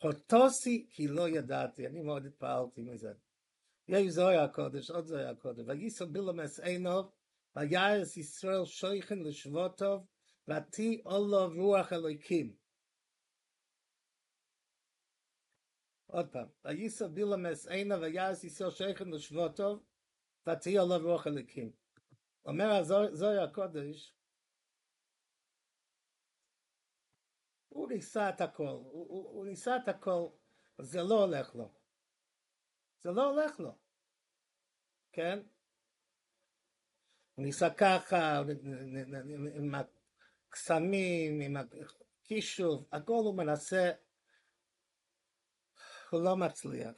חוטוסי 0.01 0.87
כי 0.89 1.07
לא 1.07 1.29
ידעתי, 1.29 1.87
אני 1.87 2.01
מאוד 2.01 2.25
התפעלתי 2.25 2.81
מזה. 2.81 3.13
יש 3.87 4.07
זוהי 4.07 4.37
הקודש, 4.37 4.91
עוד 4.91 5.05
זוהי 5.05 5.25
הקודש. 5.25 5.63
וייסו 5.67 6.07
בילומס 6.07 6.59
עינוב, 6.59 7.11
ויערס 7.55 8.17
ישראל 8.17 8.65
שויכן 8.65 9.19
לשבוטוב, 9.19 10.07
ותהי 10.47 11.01
אולו 11.05 11.49
רוח 11.55 11.93
אלוהיקים. 11.93 12.55
עוד 16.07 16.27
פעם, 16.31 16.47
וייסו 16.65 17.09
בילומס 17.09 17.67
עינוב, 17.67 18.01
ויערס 18.01 18.43
ישראל 18.43 18.71
שויכן 18.71 19.09
לשבוטוב, 19.09 19.83
ותהי 20.47 20.79
אולו 20.79 20.97
רוח 21.09 21.27
אלוהיקים. 21.27 21.71
אומר 22.45 22.83
זוהי 23.13 23.37
הקודש, 23.37 24.13
הוא 27.71 27.89
ניסה 27.89 28.29
את 28.29 28.41
הכל, 28.41 28.63
הוא, 28.63 29.07
הוא, 29.09 29.29
הוא 29.29 29.45
ניסה 29.45 29.77
את 29.77 29.87
הכל, 29.87 30.27
זה 30.77 31.03
לא 31.03 31.23
הולך 31.25 31.55
לו. 31.55 31.71
זה 33.03 33.11
לא 33.11 33.29
הולך 33.29 33.59
לו, 33.59 33.77
כן? 35.11 35.39
הוא 37.35 37.45
ניסה 37.45 37.69
ככה, 37.69 38.41
עם 39.53 39.75
הקסמים, 39.75 41.41
עם 41.41 41.57
הכישוב, 41.57 42.87
הכל 42.91 43.13
הוא 43.13 43.37
מנסה, 43.37 43.91
הוא 46.11 46.21
לא 46.23 46.37
מצליח. 46.37 46.95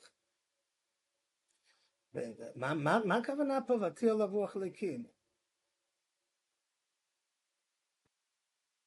מה, 2.56 2.74
מה, 2.74 3.00
מה 3.06 3.18
הכוונה 3.18 3.60
פה? 3.68 3.74
ותהיה 3.74 4.14
לו 4.14 4.28
רוח 4.28 4.56
ליקים. 4.56 5.06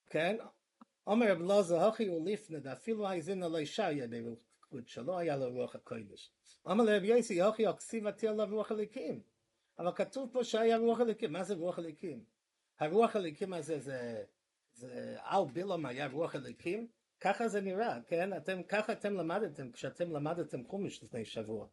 כן? 0.07 0.37
Omer 1.07 1.37
Blaze 1.37 1.79
hochi 1.79 2.09
u 2.09 2.21
lifne 2.25 2.61
da 2.61 2.77
filo 2.77 3.07
hay 3.07 3.21
zin 3.21 3.41
lo 3.41 3.59
ishaye 3.59 4.07
be 4.11 4.37
kut 4.71 4.87
shlo 4.87 5.17
hay 5.19 5.31
lo 5.39 5.51
ruach 5.51 5.77
koidesh. 5.85 6.29
Omer 6.65 6.85
le 6.85 7.01
yesi 7.01 7.39
hochi 7.39 7.65
oksiv 7.67 8.07
at 8.07 8.23
lo 8.23 8.47
ruach 8.47 8.71
lekim. 8.71 9.23
אבל 9.79 9.93
כתוב 9.95 10.31
פה 10.33 10.45
שהיה 10.45 10.77
רוח 10.77 11.01
אליקים, 11.01 11.33
מה 11.33 11.45
זה 11.45 11.55
רוח 11.55 11.79
אליקים? 11.79 12.25
הרוח 12.79 13.17
אליקים 13.17 13.53
הזה 13.53 13.79
זה, 13.79 14.25
זה 14.73 15.17
אל 15.21 15.53
בילום 15.53 15.87
היה 15.87 16.07
רוח 16.07 16.35
אליקים? 16.35 16.89
ככה 17.21 17.49
זה 17.49 17.61
נראה, 17.61 17.99
כן? 18.07 18.37
אתם, 18.37 18.63
ככה 18.63 18.93
אתם 18.93 19.15
למדתם, 19.15 19.73
כשאתם 19.73 20.13
למדתם 20.13 20.65
חומש 20.65 21.03
לפני 21.03 21.25
שבוע. 21.25 21.67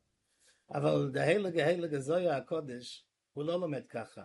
אבל 0.70 1.10
דהלג 1.12 1.60
ההלג 1.60 1.94
הזויה 1.94 2.38
הקודש, 2.38 3.06
הוא 3.34 3.44
לא 3.44 3.60
לומד 3.60 3.88
ככה. 3.88 4.24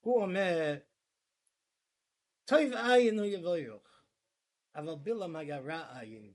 הוא 0.00 0.22
אומר, 0.22 0.76
טוב 2.44 2.58
עין 2.90 3.18
הוא 3.18 3.26
יבוא 3.26 3.56
יוך. 3.56 3.89
אבל 4.74 4.94
בלעם 4.94 5.36
היה 5.36 5.58
רע 5.58 5.98
עין. 5.98 6.32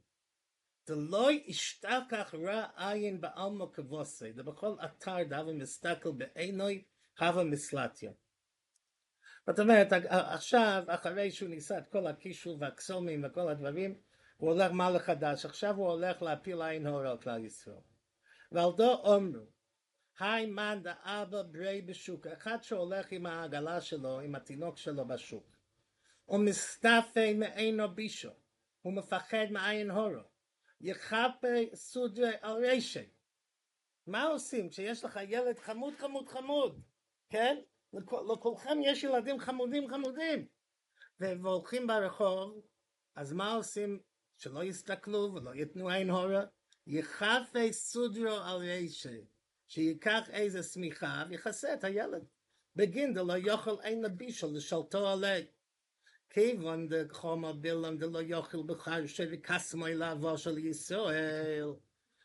זה 0.86 0.96
לא 0.96 1.32
ישתכח 1.32 2.36
רע 2.46 2.68
עין 2.76 3.22
בעלמו 3.22 3.72
כבוסי, 3.72 4.34
זה 4.34 4.44
בכל 4.44 4.76
אתר 4.86 5.24
דאבה 5.24 5.54
מסתכל 5.54 6.12
בעינוי 6.12 6.84
הווה 7.20 7.44
מסלטיה. 7.44 8.12
זאת 9.48 9.60
אומרת, 9.60 9.88
עכשיו, 10.10 10.84
אחרי 10.88 11.32
שהוא 11.32 11.50
ניסה 11.50 11.78
את 11.78 11.88
כל 11.88 12.08
הקישור 12.08 12.58
והקסומים 12.60 13.26
וכל 13.26 13.50
הדברים, 13.50 14.02
הוא 14.38 14.52
הולך 14.52 14.72
מה 14.72 14.90
לחדש, 14.90 15.46
עכשיו 15.46 15.76
הוא 15.76 15.88
הולך 15.88 16.22
להפיל 16.22 16.62
עין 16.62 16.88
הור 16.88 17.00
על 17.02 17.18
כלל 17.18 17.46
ישראל. 17.46 17.82
ועל 18.52 18.70
דו 18.78 18.94
אומרו, 18.94 19.46
היי 20.20 20.46
מן 20.46 20.80
דאבא 20.84 21.42
ברי 21.42 21.82
בשוק, 21.82 22.28
אחד 22.28 22.58
שהולך 22.62 23.12
עם 23.12 23.26
העגלה 23.26 23.82
שלו, 23.82 24.20
עם 24.20 24.36
התינוק 24.36 24.78
שלו 24.78 25.08
בשוק. 25.08 25.55
ומסתפה 26.30 27.34
מעינו 27.36 27.96
בישו, 27.96 28.32
הוא 28.82 28.94
מפחד 28.94 29.46
מעין 29.52 29.92
הורו. 29.92 30.22
יחפה 30.82 31.48
סודרי 31.74 32.32
על. 32.42 33.04
מה 34.08 34.24
עושים 34.24 34.70
כשיש 34.70 35.04
לך 35.04 35.20
ילד 35.28 35.60
חמוד 35.60 35.94
חמוד 35.98 36.28
חמוד, 36.30 36.82
כן? 37.30 37.58
לכולכם 38.34 38.78
יש 38.84 39.04
ילדים 39.04 39.40
חמודים 39.40 39.90
חמודים. 39.90 40.48
והולכים 41.20 41.88
ברחוב, 41.88 42.62
אז 43.16 43.34
מה 43.34 43.54
עושים? 43.54 44.00
שלא 44.38 44.64
יסתכלו 44.64 45.34
ולא 45.34 45.56
יתנו 45.56 45.90
עין 45.90 46.10
הורה. 46.10 46.46
יחפה 46.88 47.72
סודרו 47.72 48.30
על 48.30 48.58
רשי. 48.58 49.26
שיקח 49.68 50.30
איזה 50.30 50.64
סמיכה 50.64 51.24
ויכסה 51.30 51.74
את 51.74 51.84
הילד. 51.84 52.26
בגין 52.76 53.14
דלא 53.14 53.38
יאכל 53.38 53.82
אין 53.82 54.04
לבישל 54.04 54.48
לשלטו 54.54 55.10
עלי. 55.10 55.46
כיוון 56.36 56.88
דחומה 56.88 57.54
בילם 57.54 57.98
דלא 57.98 58.22
יאכל 58.22 58.64
בחרשי 58.66 59.24
וקסמו 59.32 59.88
אליו 59.88 60.38
של 60.38 60.58
ישראל. 60.58 61.74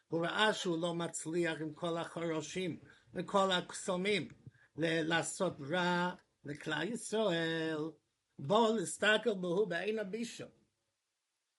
הוא 0.09 0.27
ראה 0.27 0.53
שהוא 0.53 0.83
לא 0.83 0.95
מצליח 0.95 1.61
עם 1.61 1.75
כל 1.75 1.97
החרושים 1.99 2.81
וכל 3.15 3.51
הקסומים 3.51 4.29
לעשות 4.77 5.53
רע 5.71 6.15
לכלל 6.45 6.89
ישראל. 6.93 7.79
בואו 8.39 8.77
להסתכל 8.77 9.35
בו 9.35 9.67
בעין 9.67 9.99
הבישל. 9.99 10.49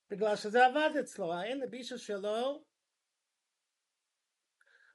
בגלל 0.10 0.36
שזה 0.36 0.66
עבד 0.66 0.92
אצלו, 1.00 1.34
העין 1.34 1.64
הבישל 1.64 1.98
שלו 1.98 2.64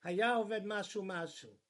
היה 0.02 0.34
עובד 0.34 0.60
משהו 0.64 1.02
משהו. 1.04 1.65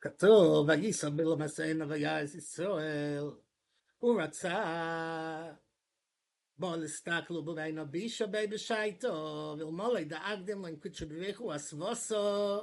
כתוב, 0.00 0.68
וייסע 0.68 1.08
בלמסענה 1.08 1.84
ויעש 1.88 2.34
ישראל, 2.34 3.24
הוא 3.98 4.22
רצה 4.22 5.52
בוא 6.58 6.76
לסתכלו 6.76 7.44
בבין 7.44 7.78
הבישה 7.78 8.26
בי 8.26 8.46
בשייטו, 8.46 9.54
ולמולי 9.58 10.04
דאגדם 10.04 10.62
להם 10.62 10.76
קודשו 10.76 11.08
בריחו 11.08 11.56
אסבוסו, 11.56 12.60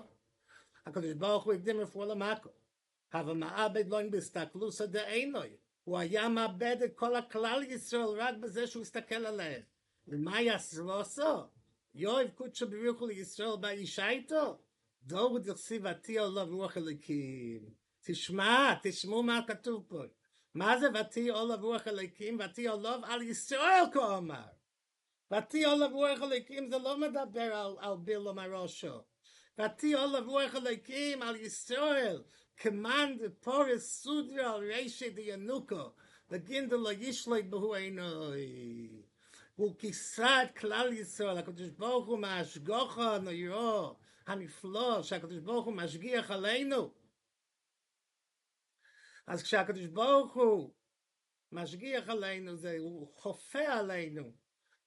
הקדוש 0.86 1.13
ברוך 1.13 1.43
הוא 1.43 1.54
הקדים 1.54 1.80
רפואה 1.80 2.08
למקו. 2.08 2.50
אבל 3.13 3.34
מעבד 3.34 3.88
לא 3.88 4.00
בהסתכלוסו 4.12 4.88
דאינוי, 4.88 5.58
הוא 5.84 5.97
היה 5.97 6.30
מאבד 6.30 6.78
את 6.86 6.91
כל 6.95 7.15
הכלל 7.15 7.63
ישראל 7.63 8.08
רק 8.08 8.36
בזה 8.38 8.67
שהוא 8.67 8.82
הסתכל 8.82 9.26
עליהם. 9.26 9.62
ומה 10.08 10.41
יסבוסו? 10.41 11.43
יואב 11.93 12.28
קודשו 12.36 12.69
בריחו 12.69 13.08
לישראל 13.08 13.58
באישייטו, 13.62 14.58
דור 15.08 15.39
ותהיה 15.84 16.26
לו 16.26 16.46
רוח 16.46 16.78
אליקים. 16.78 17.62
תשמע, 18.02 18.74
תשמעו 18.84 19.24
מה 19.24 19.39
כתוב 19.48 19.86
פה. 19.88 20.02
מה 20.54 20.80
זה 20.80 20.88
ותהיה 21.00 21.34
לו 21.34 21.56
רוח 21.62 21.88
אליקים? 21.88 22.39
ותהיה 22.39 22.76
לו 22.76 22.89
על 23.04 23.22
ישראל 23.22 23.84
כה 23.93 24.17
אמר. 24.17 24.48
ותהיה 25.32 25.76
לו 25.76 25.89
רוח 25.89 26.22
אליקים 26.22 26.70
זה 26.70 26.78
לא 26.78 26.98
מדבר 26.98 27.56
על, 27.56 27.76
על 27.80 27.98
בילום 27.98 28.39
הראשו. 28.39 29.02
ותהיה 29.60 30.06
לו 30.06 30.32
רוח 30.32 30.56
אליקים 30.56 31.22
על 31.22 31.36
ישראל. 31.36 32.24
כמאן 32.58 33.17
דפורס 33.20 34.02
סודרה 34.02 34.54
על 34.56 34.72
רשי 34.72 35.10
דיינוקו. 35.10 35.91
וגינדל 36.30 36.76
לא 36.76 36.91
ישלט 36.91 37.46
בהו 37.46 37.74
עינוי. 37.74 38.89
הוא 39.56 39.76
כיסה 39.80 40.43
את 40.43 40.58
כלל 40.58 40.93
ישראל, 40.93 41.38
הקדוש 41.38 41.70
ברוך 41.70 42.08
הוא 42.08 42.20
מהשגוח 42.20 42.98
הנוירו, 42.98 43.96
הנפלא, 44.28 45.04
שהקדוש 45.04 45.40
ברוך 45.40 45.66
הוא 45.66 45.74
משגיח 45.74 46.32
עלינו. 46.32 46.94
אז 49.28 49.44
כשהקדוש 49.44 49.86
ברוך 49.86 50.34
הוא 50.34 50.74
משגיח 51.52 52.10
עלינו, 52.10 52.56
זה 52.56 52.76
הוא 52.80 53.13
חופה 53.16 53.60
עלינו, 53.60 54.32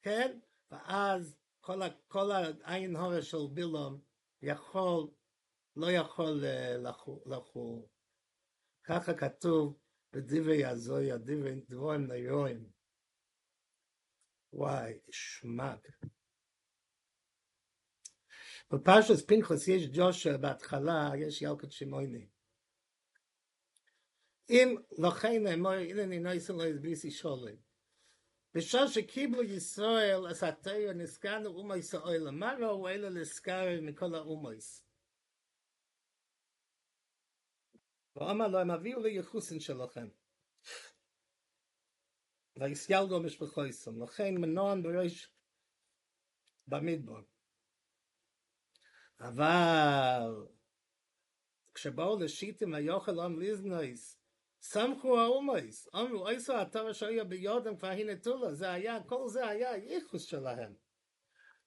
כן? 0.02 0.38
ואז 0.70 1.36
כל, 1.60 1.80
כל 2.08 2.30
העין 2.32 2.96
הורה 2.96 3.22
של 3.22 3.46
בילום 3.52 4.00
יכול, 4.42 5.10
לא 5.76 5.90
יכול 5.90 6.44
לחול. 7.26 7.82
ככה 8.84 9.14
כתוב 9.14 9.78
בדברי 10.12 10.64
הזויה, 10.64 11.18
דברי 11.18 11.98
נוירואים. 11.98 12.70
וואי, 14.52 14.98
שמק. 15.10 15.88
בפרשת 18.72 19.28
פנחס 19.28 19.68
יש 19.68 19.88
ג'ושה 19.92 20.38
בהתחלה, 20.38 21.10
יש 21.18 21.42
ילקוט 21.42 21.70
שמויני. 21.70 22.26
אם 24.50 24.74
לכן 24.98 25.46
אמור, 25.46 25.72
אינני 25.72 26.18
נויסן 26.18 26.56
לא 26.56 26.64
יסביסי 26.66 27.10
שולם. 27.10 27.56
בשעה 28.54 28.88
שקיבלו 28.88 29.42
ישראל, 29.42 30.26
אז 30.26 30.42
התאיר 30.42 30.92
נסקנו 30.92 31.48
אומייס 31.48 31.94
האוילם. 31.94 32.38
מה 32.38 32.54
ראו 32.60 32.88
אלה 32.88 33.08
לסקר 33.08 33.66
מכל 33.82 34.14
האומייס? 34.14 34.84
ואומר 38.16 38.48
לו, 38.48 38.58
הם 38.58 38.70
הביאו 38.70 39.02
לי 39.02 39.18
יחוסן 39.18 39.60
שלכם. 39.60 40.08
ויסילגו 42.56 43.20
משפחויסם, 43.20 44.02
לכן 44.02 44.34
מנוען 44.34 44.82
בראש 44.82 45.32
במדבר. 46.66 47.29
אבל 49.20 50.46
כשבאו 51.74 52.18
לשיטים 52.18 52.74
היוכל 52.74 53.20
עם 53.20 53.40
ליזנויס, 53.40 54.20
סמכו 54.62 55.20
האומייס, 55.20 55.88
אמרו, 55.94 56.28
איסו 56.28 56.56
התור 56.56 56.92
שהיה 56.92 57.24
ביודם 57.24 57.76
כבר 57.76 57.88
הנה 57.88 58.16
תולה, 58.16 58.54
זה 58.54 58.72
היה, 58.72 59.02
כל 59.02 59.28
זה 59.28 59.46
היה 59.48 59.70
הייחוס 59.70 60.22
שלהם. 60.22 60.74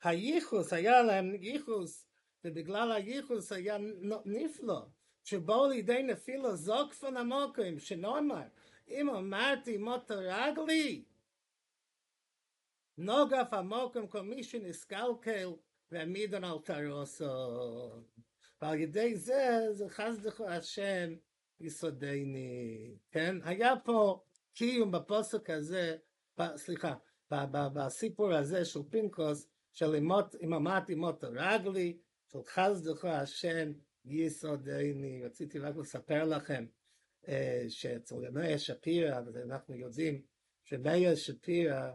הייחוס 0.04 0.74
היה 0.74 1.02
להם 1.02 1.36
ייחוס, 1.36 2.08
ובגלל 2.44 2.92
הייחוס 2.92 3.52
היה 3.52 3.78
נפלא, 4.26 4.82
שבאו 5.24 5.68
לידי 5.68 6.04
נפילה 6.04 6.56
זוק 6.56 6.94
פן 6.94 7.18
המוקרים, 7.18 7.80
שנאמר, 7.80 8.48
אם 8.88 9.10
אמרתי 9.10 9.78
מוטו 9.78 10.14
רגלי, 10.18 11.04
נוגף 12.98 13.48
המוקם 13.52 14.08
כל 14.08 14.22
מי 14.22 14.44
שנסקלקל 14.44 15.50
ועמידון 15.94 16.44
על 16.44 16.58
תרוסו. 16.66 17.26
ועל 18.62 18.80
ידי 18.80 19.16
זה, 19.16 19.68
זה 19.72 19.90
חס 19.90 20.18
דחו 20.22 20.48
השם 20.48 21.16
יסודני. 21.60 22.96
כן? 23.12 23.36
היה 23.44 23.74
פה 23.86 24.24
קיום 24.54 24.92
בפוסק 24.92 25.50
הזה, 25.50 25.98
סליחה, 26.56 26.94
בסיפור 27.74 28.34
הזה 28.34 28.66
של 28.66 28.80
פינקוס, 28.90 29.48
של 29.74 29.96
אם 30.44 30.54
אמרתי 30.54 30.96
מוטו 30.96 31.28
רגלי, 31.32 31.98
של 32.32 32.40
חס 32.46 32.82
דחו 32.82 33.08
השם 33.08 33.74
יסודני. 34.06 35.26
רציתי 35.26 35.60
רק 35.60 35.76
לספר 35.76 36.24
לכם. 36.24 36.66
שאצל 37.70 38.30
מאיר 38.30 38.58
שפירא, 38.58 39.22
ואנחנו 39.34 39.76
יודעים 39.76 40.22
שמאיר 40.64 41.16
שפירא, 41.16 41.92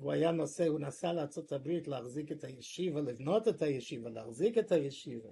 הוא 0.00 0.12
היה 0.12 0.30
נושא, 0.30 0.66
הוא 0.68 0.80
נסע 0.80 1.12
לארה"ב 1.12 1.68
להחזיק 1.86 2.32
את 2.32 2.44
הישיבה, 2.44 3.00
לבנות 3.00 3.48
את 3.48 3.62
הישיבה, 3.62 4.10
להחזיק 4.10 4.58
את 4.58 4.72
הישיבה. 4.72 5.28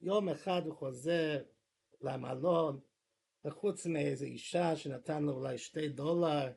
יום 0.00 0.28
אחד 0.28 0.62
הוא 0.66 0.74
חוזר 0.74 1.42
למלון, 2.00 2.80
וחוץ 3.44 3.86
מאיזו 3.86 4.24
אישה 4.24 4.76
שנתן 4.76 5.22
לו 5.22 5.32
אולי 5.32 5.58
שתי 5.58 5.88
דולר, 5.88 6.52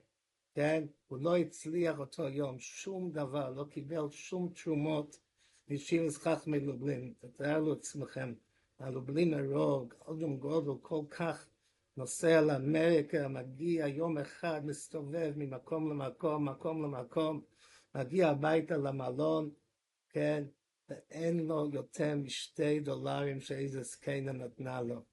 כן, 0.53 0.85
הוא 1.07 1.19
לא 1.19 1.37
הצליח 1.37 1.99
אותו 1.99 2.23
יום, 2.29 2.59
שום 2.59 3.11
דבר, 3.11 3.49
לא 3.49 3.63
קיבל 3.63 4.09
שום 4.11 4.53
תרומות 4.63 5.19
מישיבת 5.67 6.13
חכמי 6.13 6.59
לובלין. 6.59 7.13
תתארו 7.19 7.69
לעצמכם, 7.69 8.33
הלובלין 8.79 9.33
הרוג, 9.33 9.93
אדם 10.05 10.37
גודל 10.37 10.81
כל 10.81 11.01
כך 11.09 11.47
נוסע 11.97 12.41
לאמריקה, 12.41 13.27
מגיע 13.27 13.87
יום 13.87 14.17
אחד, 14.17 14.61
מסתובב 14.65 15.33
ממקום 15.35 15.89
למקום, 15.91 16.49
מקום 16.49 16.83
למקום, 16.83 17.41
מגיע 17.95 18.29
הביתה 18.29 18.77
למלון, 18.77 19.51
כן, 20.09 20.43
ואין 20.89 21.39
לו 21.39 21.69
יותר 21.73 22.15
משתי 22.15 22.79
דולרים 22.79 23.39
שאיזה 23.39 23.83
זקנה 23.83 24.31
נתנה 24.31 24.81
לו. 24.81 25.05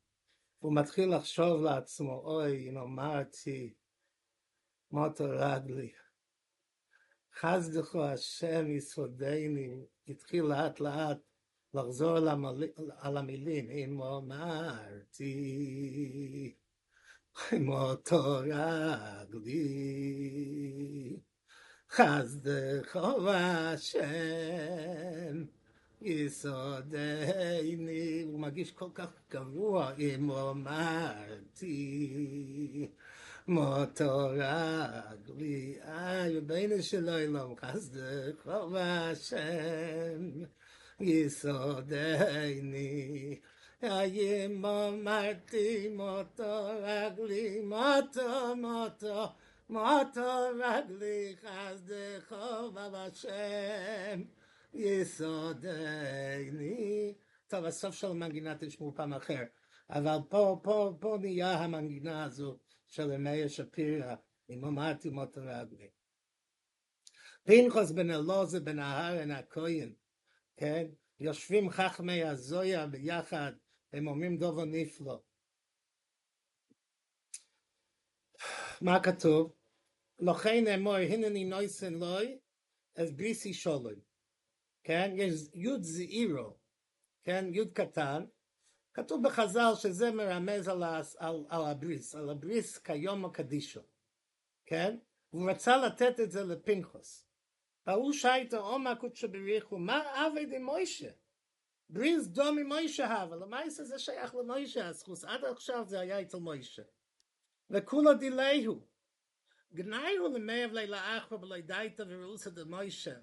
הוא 0.58 0.74
מתחיל 0.74 1.16
לחשוב 1.16 1.62
לעצמו, 1.62 2.22
אוי, 2.24 2.68
אם 2.68 2.78
אמרתי, 2.78 3.74
מוטו 4.90 5.24
רגלי, 5.28 5.92
חסדכו 7.34 8.04
השם 8.04 8.70
יסודני, 8.70 9.70
התחיל 10.08 10.44
לאט 10.44 10.80
לאט 10.80 11.18
לחזור 11.74 12.16
על 12.98 13.16
המילים, 13.16 13.70
אם 13.70 14.02
אמרתי, 14.02 15.58
motor 17.52 18.44
אגלי 19.22 19.96
חז 21.90 22.38
דחבשן 22.42 24.04
יסוד 26.02 26.94
אייני 26.94 28.22
הוא 28.26 28.40
מגיש 28.40 28.70
כל 28.72 28.88
כך 28.94 29.08
גרוע 29.30 29.92
אם 29.98 30.30
אמרתי. 30.30 31.68
מאטער 33.48 34.40
אגלי 35.12 35.78
איי 35.82 36.40
בין 36.40 36.82
שלוי 36.82 37.26
לא 37.26 37.54
חז 37.60 37.98
דחבשן 38.44 39.40
יסוד 41.00 41.92
אייני 41.92 43.40
היום 43.92 44.64
אמרתי 44.64 45.88
מוטו 45.88 46.66
רגלי, 46.82 47.60
מוטו, 47.60 48.56
מוטו, 48.56 49.24
מוטו 49.68 50.48
רגלי, 50.60 51.36
חסדך 51.40 52.32
ובהשם, 52.68 54.22
יסודני. 54.74 55.94
טוב, 57.46 57.64
הסוף 57.64 57.94
של 57.94 58.06
המנגינה 58.06 58.54
תשמעו 58.58 58.94
פעם 58.94 59.12
אחר. 59.12 59.42
אבל 59.90 60.18
פה, 60.28 60.60
פה, 60.62 60.96
פה 61.00 61.18
נהיה 61.20 61.52
המנגינה 61.52 62.24
הזו 62.24 62.58
של 62.86 63.16
מאיר 63.16 63.48
שפירא, 63.48 64.14
אם 64.50 64.64
אמרתי 64.64 65.10
מות 65.10 65.38
רגלי. 65.38 65.88
פנחס 67.44 67.90
בן 67.90 68.10
אלוזה 68.10 68.60
בן 68.60 68.78
אהרן 68.78 69.30
הכהן, 69.30 69.92
כן? 70.56 70.86
יושבים 71.20 71.70
חכמי 71.70 72.24
הזויה 72.24 72.86
ביחד, 72.86 73.52
הם 73.94 74.08
אומרים 74.08 74.36
דובו 74.36 74.64
נפלא. 74.64 75.18
מה 78.80 79.02
כתוב? 79.02 79.52
לכן 80.18 80.66
אמור, 80.66 80.94
הנני 80.94 81.44
נויסן 81.44 81.94
לוי, 81.94 82.38
אז 82.96 83.12
בריסי 83.12 83.52
שולוי. 83.52 84.00
כן? 84.84 85.10
יש 85.16 85.32
יוד 85.54 85.82
זעירו, 85.82 86.56
כן? 87.24 87.44
יוד 87.52 87.72
קטן, 87.72 88.24
כתוב 88.94 89.26
בחז"ל 89.26 89.72
שזה 89.76 90.10
מרמז 90.10 90.68
על, 90.68 90.82
על, 91.18 91.46
על 91.48 91.64
הבריס, 91.64 92.14
על 92.14 92.30
הבריס 92.30 92.78
כיום 92.78 93.24
הקדישו, 93.24 93.80
כן? 94.66 94.98
הוא 95.30 95.50
רצה 95.50 95.76
לתת 95.76 96.20
את 96.20 96.30
זה 96.30 96.44
לפנחוס. 96.44 97.26
ההוא 97.86 98.12
שייטו 98.12 98.56
עומא 98.56 98.94
קודשא 98.94 99.26
בריחו, 99.26 99.78
מה 99.78 100.26
עבד 100.26 100.52
עם 100.52 100.64
מוישה? 100.64 101.10
בריס 101.90 102.26
דומי 102.26 102.62
מוישה 102.62 103.22
הווה, 103.22 103.36
למעשה 103.36 103.84
זה 103.84 103.98
שייך 103.98 104.34
למוישה 104.34 104.88
הסחוס, 104.88 105.24
עד 105.24 105.44
עכשיו 105.44 105.84
זה 105.88 106.00
היה 106.00 106.22
אצל 106.22 106.38
מוישה. 106.38 106.82
וכולו 107.70 108.14
דילייהו, 108.14 108.86
גנאיהו 109.74 110.28
למייב 110.34 110.72
לילה 110.72 111.18
אחר 111.18 111.36
בלוי 111.36 111.62
דייתא 111.62 112.04
וראוסא 112.08 112.50
דמוישה. 112.50 113.14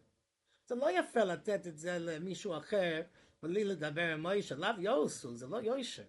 זה 0.68 0.76
לא 0.76 1.00
יפה 1.00 1.24
לתת 1.24 1.68
את 1.68 1.78
זה 1.78 1.98
למישהו 2.00 2.58
אחר, 2.58 3.02
בלי 3.44 3.64
לדבר 3.64 4.14
עם 4.14 4.22
מוישה, 4.22 4.56
לאו 4.56 4.82
יוסו, 4.82 5.36
זה 5.36 5.48
לא 5.48 5.58
יוישה. 5.58 6.04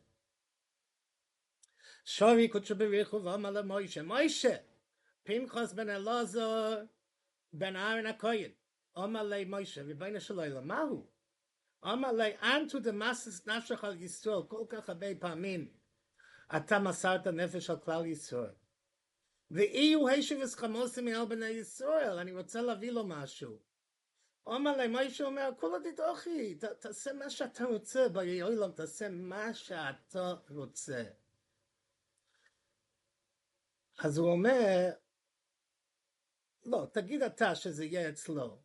שורי 2.05 2.49
קודשו 2.49 2.75
בריחו 2.75 3.25
ואומר 3.25 3.51
למוישה, 3.51 4.03
מוישה, 4.03 4.57
פנחס 5.23 5.73
בן 5.73 5.91
אלעזר 5.91 6.85
בן 7.53 7.77
אהרן 7.77 8.07
הכהן, 8.07 8.51
אומר 8.97 9.23
לי 9.23 9.45
מוישה, 9.45 9.83
ריבונו 9.83 10.21
של 10.21 10.41
עולם, 10.41 10.69
מה 10.69 10.81
הוא? 10.81 11.12
אומר 11.83 12.13
לי, 12.13 12.37
אנטו 12.43 12.81
דמאסס 12.81 13.47
נפשך 13.47 13.85
על 13.85 14.03
ישראל, 14.03 14.43
כל 14.49 14.65
כך 14.69 14.89
הרבה 14.89 15.07
פעמים 15.21 15.69
אתה 16.57 16.79
מסרת 16.79 17.27
נפש 17.27 17.71
על 17.71 17.79
כלל 17.81 18.07
ישראל. 18.07 18.55
ואי 19.51 19.93
הוא 19.93 20.09
הישב 20.09 20.37
וסחמוסים 20.43 21.05
מעל 21.05 21.25
בני 21.25 21.47
ישראל, 21.47 22.19
אני 22.19 22.33
רוצה 22.33 22.63
להביא 22.63 22.91
לו 22.91 23.07
משהו. 23.07 23.59
אומר 24.47 24.77
להם, 24.77 24.95
יש 25.03 25.21
אומר, 25.21 25.51
כל 25.57 25.71
עוד 25.71 25.87
ידעוכי, 25.87 26.55
תעשה 26.55 27.13
מה 27.13 27.31
שאתה 27.31 27.65
רוצה, 27.65 28.09
ביי 28.09 28.41
עולם, 28.41 28.73
תעשה 28.73 29.09
מה 29.09 29.55
שאתה 29.55 30.35
רוצה. 30.49 31.05
אז 33.99 34.19
הוא 34.19 34.31
אומר, 34.31 34.91
לא, 36.65 36.87
תגיד 36.93 37.23
אתה 37.23 37.55
שזה 37.55 37.85
יהיה 37.85 38.09
אצלו. 38.09 38.62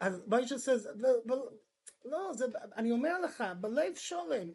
אז 0.00 0.22
מה 0.26 0.40
יש 0.40 0.52
עושה, 0.52 0.72
לא, 2.04 2.32
זה, 2.32 2.46
אני 2.76 2.92
אומר 2.92 3.20
לך, 3.20 3.44
בלב 3.60 3.94
שולם, 3.94 4.52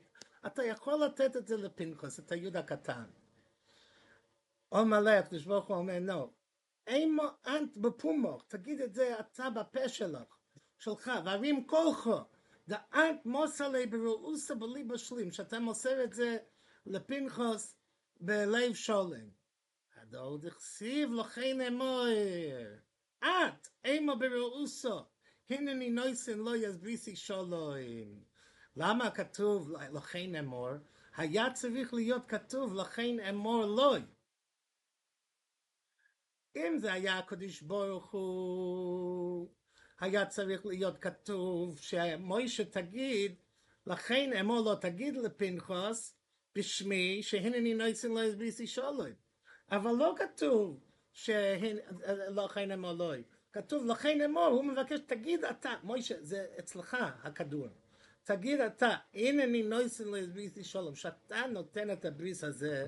אתה 0.48 0.64
יכול 0.64 1.04
לתת 1.06 1.38
את 1.38 1.48
זה 1.48 1.58
לפנחס, 1.58 2.20
את 2.20 2.32
היהודה 2.32 2.60
הקטן. 2.60 3.06
אומר 4.72 5.00
לך, 5.00 5.28
תשבוך 5.28 5.66
הוא 5.66 5.78
אומר, 5.78 5.98
לא, 6.02 6.30
אימו 6.88 7.24
אנט 7.48 7.78
בפומוך, 7.78 8.44
תגיד 8.48 8.82
את 8.82 8.94
זה 8.94 9.20
אתה 9.20 9.50
בפה 9.50 9.90
שלך, 9.90 10.38
שלך, 10.80 11.12
והרים 11.26 11.68
כולכו, 11.68 12.20
דאנט 12.68 13.26
מוסלי 13.26 13.86
ברעוסה 13.86 14.56
בליבה 14.56 14.98
שלים, 14.98 15.32
שאתה 15.32 15.60
מוסר 15.60 16.04
את 16.04 16.14
זה 16.14 16.38
לפנחוס 16.86 17.76
בלב 18.22 18.74
שולם. 18.74 19.30
הדור 19.96 20.38
דכסיב 20.38 21.14
לכן 21.14 21.62
אמור, 21.62 22.06
את, 23.20 23.68
אימו 23.86 24.20
ברעוסו, 24.20 25.00
הנני 25.50 25.90
נויסן 25.90 26.40
לא 26.40 26.56
יסביסי 26.56 27.16
שולוים. 27.16 28.24
למה 28.76 29.12
כתוב 29.12 29.72
לכן 29.72 30.36
אמור? 30.36 30.70
היה 31.16 31.54
צריך 31.54 31.94
להיות 31.94 32.26
כתוב 32.28 32.74
לכן 32.74 33.20
אמור 33.30 33.66
לוי. 33.66 34.02
אם 36.56 36.78
זה 36.78 36.94
היה 36.94 37.18
הקדוש 37.18 37.62
ברוך 37.62 38.12
הוא, 38.12 39.50
היה 40.00 40.26
צריך 40.26 40.66
להיות 40.66 40.98
כתוב 40.98 41.80
שמוישה 41.80 42.66
תגיד, 42.66 43.36
לכן 43.88 44.34
אמור 44.40 44.62
לו 44.62 44.76
תגיד 44.76 45.16
לפנחס 45.16 46.16
בשמי 46.56 47.24
שהנני 47.24 47.74
נויסן 47.74 48.12
לא 48.12 48.24
יסביסי 48.24 48.68
שולוי. 48.68 49.14
אבל 49.72 49.92
לא 49.92 50.16
כתוב 50.18 50.80
שלכן 51.12 52.72
אמור 52.72 52.92
לא. 52.92 53.14
כתוב 53.52 53.86
לכן 53.86 54.22
אמור, 54.22 54.48
הוא 54.48 54.66
מבקש 54.66 55.00
תגיד 55.00 55.46
אתה, 55.46 55.74
מוישה 55.84 56.16
זה 56.22 56.46
אצלך 56.60 56.98
הכדור. 57.24 57.68
תגיד 58.24 58.60
אתה, 58.60 58.96
הנני 59.14 59.64
נויסן 59.64 60.08
לא 60.08 60.18
יסביסי 60.18 60.64
שולום, 60.64 60.96
שאתה 60.96 61.42
נותן 61.52 61.92
את 61.92 62.06
הבריס 62.06 62.44
הזה 62.44 62.88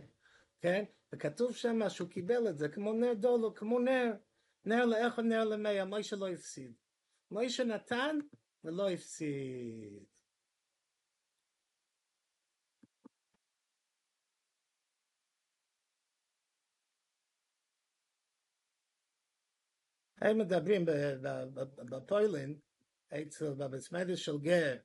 כן? 0.61 0.83
וכתוב 1.13 1.55
שם 1.55 1.89
שהוא 1.89 2.09
קיבל 2.09 2.47
את 2.49 2.57
זה 2.57 2.69
כמו 2.69 2.93
נר 2.93 3.13
דולו, 3.13 3.55
כמו 3.55 3.79
נר, 3.79 4.11
נר 4.65 4.85
לאחד 4.85 5.23
נר 5.23 5.43
למאה, 5.43 5.85
מוישה 5.85 6.15
לא 6.15 6.29
הפסיד. 6.29 6.73
מוישה 7.31 7.63
נתן 7.63 8.19
ולא 8.63 8.89
הפסיד. 8.89 10.03
הם 20.21 20.37
מדברים 20.37 20.85
בפוילין, 21.89 22.59
אצל 23.09 23.53
בבסמדש 23.53 24.25
של 24.25 24.37
גר, 24.37 24.77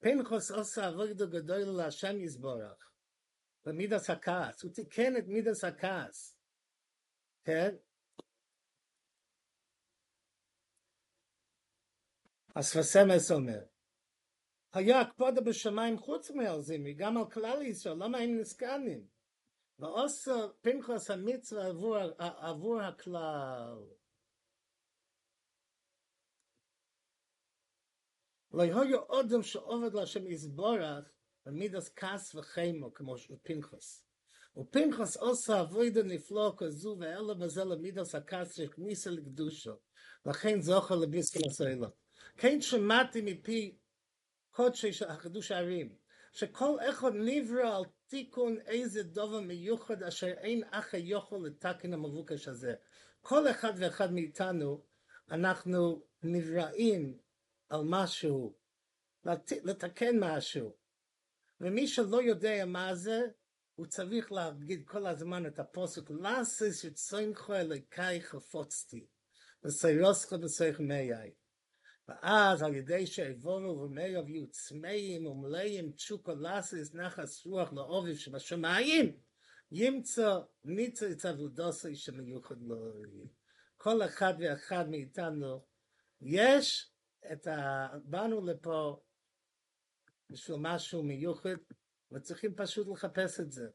פנחוס 0.00 0.50
עושה 0.50 0.86
עבודה 0.86 1.26
גדול 1.26 1.58
להשם 1.76 2.20
יסבורך. 2.20 2.92
במידס 3.64 4.10
הכעס, 4.10 4.62
הוא 4.62 4.72
תיקן 4.72 5.16
את 5.16 5.24
מידס 5.26 5.64
הכעס, 5.64 6.38
כן? 7.44 7.74
הספסמס 12.56 13.30
אומר, 13.30 13.64
היה 14.72 15.00
הקפודה 15.00 15.40
בשמיים 15.40 15.98
חוץ 15.98 16.30
מהרזימי, 16.30 16.94
גם 16.94 17.16
על 17.16 17.30
כלל 17.30 17.62
ישראל, 17.62 17.94
למה 17.94 18.18
הם 18.18 18.40
נזכנים? 18.40 19.06
ועושה 19.78 20.32
פנחס 20.60 21.10
המצווה 21.10 21.66
עבור, 21.66 21.96
עבור 22.18 22.80
הכלל. 22.80 24.01
לא 28.52 28.62
יהיה 28.62 28.96
אודם 28.96 29.42
שעובד 29.42 29.94
להשם 29.94 30.26
יסבורך, 30.26 31.04
במידס 31.46 31.90
כעס 31.96 32.34
וחמו 32.34 32.94
כמו 32.94 33.14
פנחס. 33.42 34.04
ופנחס 34.56 35.16
עושה 35.16 35.60
עבודה 35.60 36.02
נפלא 36.02 36.54
כזו 36.56 36.96
ואלה 37.00 37.34
בזה 37.34 37.64
למידס 37.64 38.14
הכעס 38.14 38.54
שכניסה 38.54 39.10
לקדושו. 39.10 39.72
לכן 40.26 40.60
זוכר 40.60 40.96
לביסקל 40.96 41.40
הסוילה. 41.50 41.88
כן 42.36 42.60
שמעתי 42.60 43.22
מפי 43.24 43.78
קודשי 44.50 44.92
של 44.92 45.08
החידוש 45.08 45.50
הערים, 45.50 45.96
שכל 46.32 46.76
אחד 46.90 47.12
נברא 47.14 47.76
על 47.76 47.84
תיקון 48.06 48.56
איזה 48.66 49.02
דובר 49.02 49.40
מיוחד 49.40 50.02
אשר 50.02 50.26
אין 50.26 50.62
אחר 50.70 50.98
יכול 51.00 51.46
לתקן 51.46 51.92
המבוקש 51.92 52.48
הזה. 52.48 52.74
כל 53.20 53.50
אחד 53.50 53.72
ואחד 53.76 54.12
מאיתנו 54.12 54.84
אנחנו 55.30 56.02
נבראים 56.22 57.18
על 57.72 57.80
משהו, 57.84 58.54
לתקן 59.64 60.18
משהו. 60.20 60.76
ומי 61.60 61.88
שלא 61.88 62.22
יודע 62.22 62.64
מה 62.66 62.94
זה, 62.94 63.20
הוא 63.74 63.86
צריך 63.86 64.32
להגיד 64.32 64.82
כל 64.86 65.06
הזמן 65.06 65.46
את 65.46 65.58
הפוסק, 65.58 66.10
לאסס 66.10 66.84
יצוינכו 66.84 67.54
אליקי 67.54 68.20
חפוצתי, 68.20 69.06
וסיירוסכו 69.64 70.38
בסייך 70.38 70.80
מייי. 70.80 71.30
ואז 72.08 72.62
על 72.62 72.74
ידי 72.74 73.06
שאיבורו 73.06 73.80
ומאיו 73.80 74.28
יהיו 74.28 74.50
צמאים 74.50 75.26
ומלאים 75.26 75.92
תשוקו 75.92 76.34
לאסס 76.34 76.94
נחס 76.94 77.46
רוח 77.46 77.72
לעובב 77.72 78.14
שבשמיים, 78.14 79.16
ימצא 79.70 80.38
ניצה 80.64 81.10
את 81.10 81.24
עבודוסי 81.24 81.96
שמיוחד 81.96 82.62
לו. 82.62 82.92
כל 83.76 84.02
אחד 84.02 84.34
ואחד 84.38 84.88
מאיתנו, 84.90 85.64
יש 86.20 86.91
את 87.32 87.46
ה... 87.46 87.88
באנו 88.04 88.46
לפה 88.46 89.02
בשביל 90.30 90.56
משהו 90.60 91.02
מיוחד, 91.02 91.56
וצריכים 92.12 92.54
פשוט 92.56 92.88
לחפש 92.88 93.40
את 93.40 93.52
זה. 93.52 93.68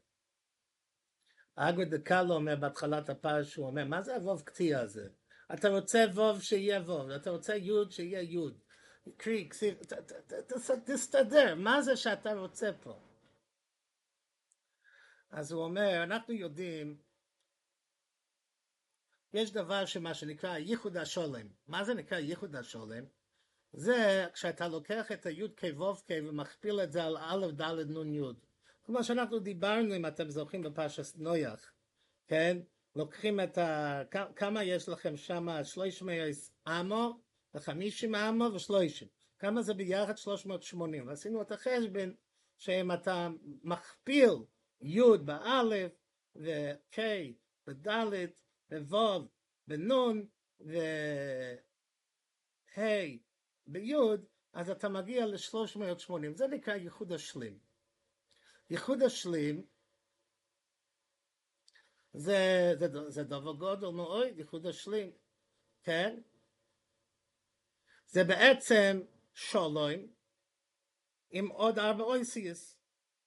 אגו 1.54 1.82
דקלו 1.84 2.34
אומר 2.34 2.56
בהתחלת 2.56 3.08
הפרש, 3.08 3.54
הוא 3.54 3.66
אומר, 3.66 3.84
מה 3.84 4.02
זה 4.02 4.14
הווב 4.16 4.42
קטיע 4.42 4.80
הזה? 4.80 5.08
אתה 5.54 5.68
רוצה 5.68 6.04
ווב 6.14 6.40
שיהיה 6.42 6.80
ווב, 6.80 7.10
אתה 7.10 7.30
רוצה 7.30 7.56
יוד 7.56 7.92
שיהיה 7.92 8.22
יוד. 8.22 8.60
קרי, 9.16 9.48
כסיב, 9.50 9.78
תסתדר, 10.84 11.54
מה 11.54 11.82
זה 11.82 11.96
שאתה 11.96 12.32
רוצה 12.32 12.70
פה? 12.82 13.00
אז 15.30 15.52
הוא 15.52 15.64
אומר, 15.64 16.02
אנחנו 16.02 16.34
יודעים, 16.34 16.98
יש 19.32 19.52
דבר 19.52 19.86
שמה 19.86 20.14
שנקרא 20.14 20.56
ייחוד 20.56 20.96
השולם. 20.96 21.48
מה 21.66 21.84
זה 21.84 21.94
נקרא 21.94 22.18
ייחוד 22.18 22.56
השולם? 22.56 23.04
זה 23.72 24.26
כשאתה 24.32 24.68
לוקח 24.68 25.12
את 25.12 25.26
היוד 25.26 25.54
קי 25.54 25.72
ומכפיל 26.20 26.80
את 26.80 26.92
זה 26.92 27.04
על 27.04 27.16
א' 27.16 27.46
ד' 27.50 27.90
נ' 27.90 28.14
י'. 28.14 28.22
כמו 28.84 29.04
שאנחנו 29.04 29.38
דיברנו, 29.38 29.96
אם 29.96 30.06
אתם 30.06 30.30
זוכרים 30.30 30.62
בפרשת 30.62 31.16
נויח, 31.16 31.72
כן? 32.26 32.58
לוקחים 32.96 33.40
את 33.40 33.58
ה... 33.58 34.02
כמה 34.36 34.64
יש 34.64 34.88
לכם 34.88 35.16
שם? 35.16 35.64
שלוש 35.64 36.02
מייס 36.02 36.52
אמו 36.68 37.20
וחמישים 37.54 38.14
אמו 38.14 38.44
ושלושים. 38.54 39.08
כמה 39.38 39.62
זה 39.62 39.74
ביחד? 39.74 40.16
שלוש 40.16 40.46
מאות 40.46 40.62
שמונים. 40.62 41.08
ועשינו 41.08 41.42
את 41.42 41.52
החשבון 41.52 42.14
שאם 42.58 42.92
אתה 42.92 43.28
מכפיל 43.62 44.30
י' 44.80 45.16
באלף 45.24 45.92
וק' 46.36 46.98
בד' 47.66 47.88
וו' 48.72 49.28
בנ' 49.66 49.90
וה' 50.60 51.56
בי' 53.68 53.94
אז 54.52 54.70
אתה 54.70 54.88
מגיע 54.88 55.26
ל-380, 55.26 56.34
זה 56.34 56.46
נקרא 56.46 56.74
ייחוד 56.74 57.12
השלים. 57.12 57.58
ייחוד 58.70 59.02
השלים 59.02 59.66
זה, 62.12 62.72
זה, 62.78 63.10
זה 63.10 63.24
דבר 63.24 63.52
גודל 63.52 63.88
מאוד, 63.88 64.38
ייחוד 64.38 64.66
השלים, 64.66 65.12
כן? 65.82 66.20
זה 68.06 68.24
בעצם 68.24 69.00
שלום 69.34 70.06
עם 71.30 71.48
עוד 71.48 71.78
ארבע 71.78 72.04
אויסיוס, 72.04 72.78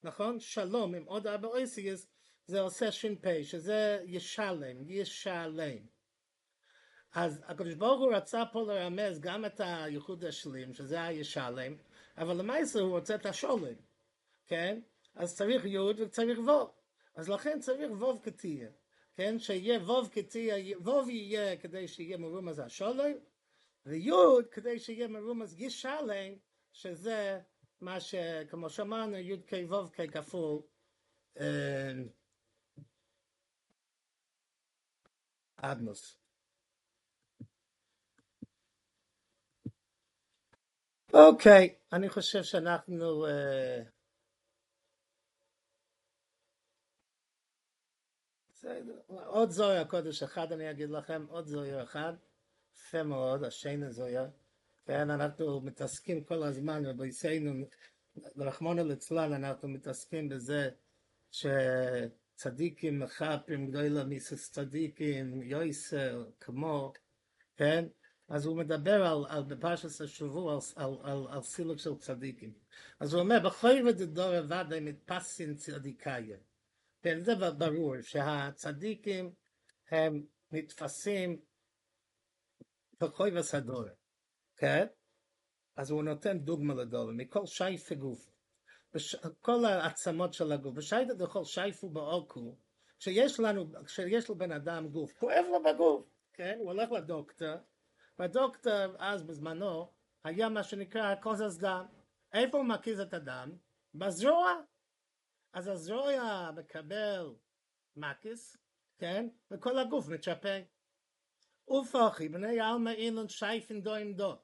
נכון? 0.03 0.39
שלום 0.39 0.95
עם 0.95 1.03
עוד 1.03 1.27
ארבע 1.27 1.47
אויסיוס 1.47 2.07
זה 2.47 2.61
עושה 2.61 2.91
ש"פ, 2.91 3.43
שזה 3.43 3.99
ישלם, 4.05 4.89
ישלם. 4.89 5.90
אז 7.13 7.43
הקדוש 7.45 7.73
ברוך 7.73 8.01
הוא 8.01 8.13
רצה 8.13 8.43
פה 8.51 8.63
לרמז 8.63 9.19
גם 9.19 9.45
את 9.45 9.59
הייחוד 9.63 10.25
השלים, 10.25 10.73
שזה 10.73 11.03
הישלם, 11.03 11.75
אבל 12.17 12.37
למעשה 12.37 12.79
הוא 12.79 12.97
רוצה 12.97 13.15
את 13.15 13.25
השולם, 13.25 13.73
כן? 14.47 14.79
אז 15.15 15.35
צריך 15.35 15.65
יוד 15.65 15.99
וצריך 15.99 16.39
ווב. 16.39 16.71
אז 17.15 17.29
לכן 17.29 17.59
צריך 17.59 17.91
ווב 17.91 18.19
כתייה, 18.23 18.69
כן? 19.15 19.39
שיהיה 19.39 19.79
ווב 19.79 20.09
כתייה, 20.11 20.77
ווב 20.77 21.09
יהיה 21.09 21.57
כדי 21.57 21.87
שיהיה 21.87 22.17
מרומז 22.17 22.59
השולם, 22.59 23.11
ויוד 23.85 24.47
כדי 24.47 24.79
שיהיה 24.79 25.07
מרומז 25.07 25.61
ישלם, 25.61 26.33
שזה 26.71 27.41
מה 27.81 27.99
שכמו 27.99 28.69
שאמרנו, 28.69 29.17
יוד 29.17 29.45
כי 29.45 29.65
ווב 29.65 29.91
כי 29.95 30.07
כפול, 30.07 30.61
אדנוס. 35.55 36.20
אוקיי, 41.13 41.75
אני 41.93 42.09
חושב 42.09 42.43
שאנחנו... 42.43 43.25
Uh, 43.27 43.29
עוד 49.07 49.49
זוהר 49.49 49.81
הקודש 49.81 50.23
אחד 50.23 50.51
אני 50.51 50.71
אגיד 50.71 50.89
לכם, 50.89 51.25
עוד 51.29 51.45
זוהר 51.45 51.83
אחד, 51.83 52.13
יפה 52.77 53.03
מאוד, 53.03 53.43
השני 53.43 53.91
זוהר, 53.91 54.27
כן, 54.85 55.09
אנחנו 55.09 55.61
מתעסקים 55.61 56.23
כל 56.23 56.43
הזמן 56.43 56.83
ובייסנו, 56.85 57.65
ברחמונו 58.35 58.83
ליצלן 58.85 59.33
אנחנו 59.33 59.67
מתעסקים 59.67 60.29
בזה 60.29 60.69
שצדיקים 61.31 62.99
מחפים 62.99 63.67
גדולה 63.67 64.03
מיסס 64.03 64.51
צדיקים, 64.51 65.41
יויסר, 65.41 66.25
כמו, 66.39 66.93
כן, 67.57 67.85
אז 68.31 68.45
הוא 68.45 68.57
מדבר 68.57 69.05
על, 69.05 69.25
על 69.29 69.43
בפרשת 69.43 70.01
השבוע, 70.01 70.53
על, 70.53 70.59
על, 70.75 70.97
על, 71.03 71.27
על 71.29 71.41
סילוק 71.41 71.79
של 71.79 71.95
צדיקים. 71.95 72.53
אז 72.99 73.13
הוא 73.13 73.21
אומר, 73.21 73.39
בכל 73.45 73.87
ודדור 73.87 74.33
ודאי 74.45 74.79
מתפסים 74.79 75.55
צדיקאיה. 75.55 76.37
כן, 77.01 77.23
זה 77.23 77.33
ברור 77.57 78.01
שהצדיקים 78.01 79.33
הם 79.89 80.25
נתפסים 80.51 81.41
בכל 83.01 83.29
וסדור, 83.37 83.83
כן? 84.57 84.85
אז 85.75 85.91
הוא 85.91 86.03
נותן 86.03 86.39
דוגמה 86.39 86.73
לדולר, 86.73 87.11
מכל 87.13 87.45
שייף 87.45 87.91
הגוף, 87.91 88.31
בש... 88.93 89.15
כל 89.15 89.65
העצמות 89.65 90.33
של 90.33 90.51
הגוף, 90.51 90.75
בשייטת 90.75 91.19
לכל 91.19 91.43
שייפו 91.43 91.89
באוקו, 91.89 92.55
כשיש 92.99 93.39
לנו, 93.39 93.65
כשיש 93.85 94.29
לבן 94.29 94.51
אדם 94.51 94.87
גוף, 94.87 95.13
כואב 95.19 95.45
לו 95.51 95.63
בגוף, 95.63 96.05
כן? 96.33 96.55
הוא 96.59 96.71
הולך 96.71 96.91
לדוקטור, 96.91 97.55
והדוקטור 98.19 98.95
אז 98.99 99.23
בזמנו 99.23 99.91
היה 100.23 100.49
מה 100.49 100.63
שנקרא 100.63 101.15
קוזז 101.15 101.57
דם. 101.57 101.85
איפה 102.33 102.57
הוא 102.57 102.65
מקיז 102.65 102.99
את 102.99 103.13
הדם? 103.13 103.51
בזרוע. 103.95 104.53
אז 105.53 105.67
הזרוע 105.67 106.51
מקבל 106.55 107.35
מקיס, 107.95 108.57
כן? 108.99 109.27
וכל 109.51 109.79
הגוף 109.79 110.07
מצ'פה. 110.07 110.57
ופוחי, 111.69 112.29
בני 112.29 112.59
עלמא 112.59 112.89
אילון 112.89 113.29
שייפן 113.29 113.81
דו 113.81 113.95
עם 113.95 114.13
דו. 114.13 114.37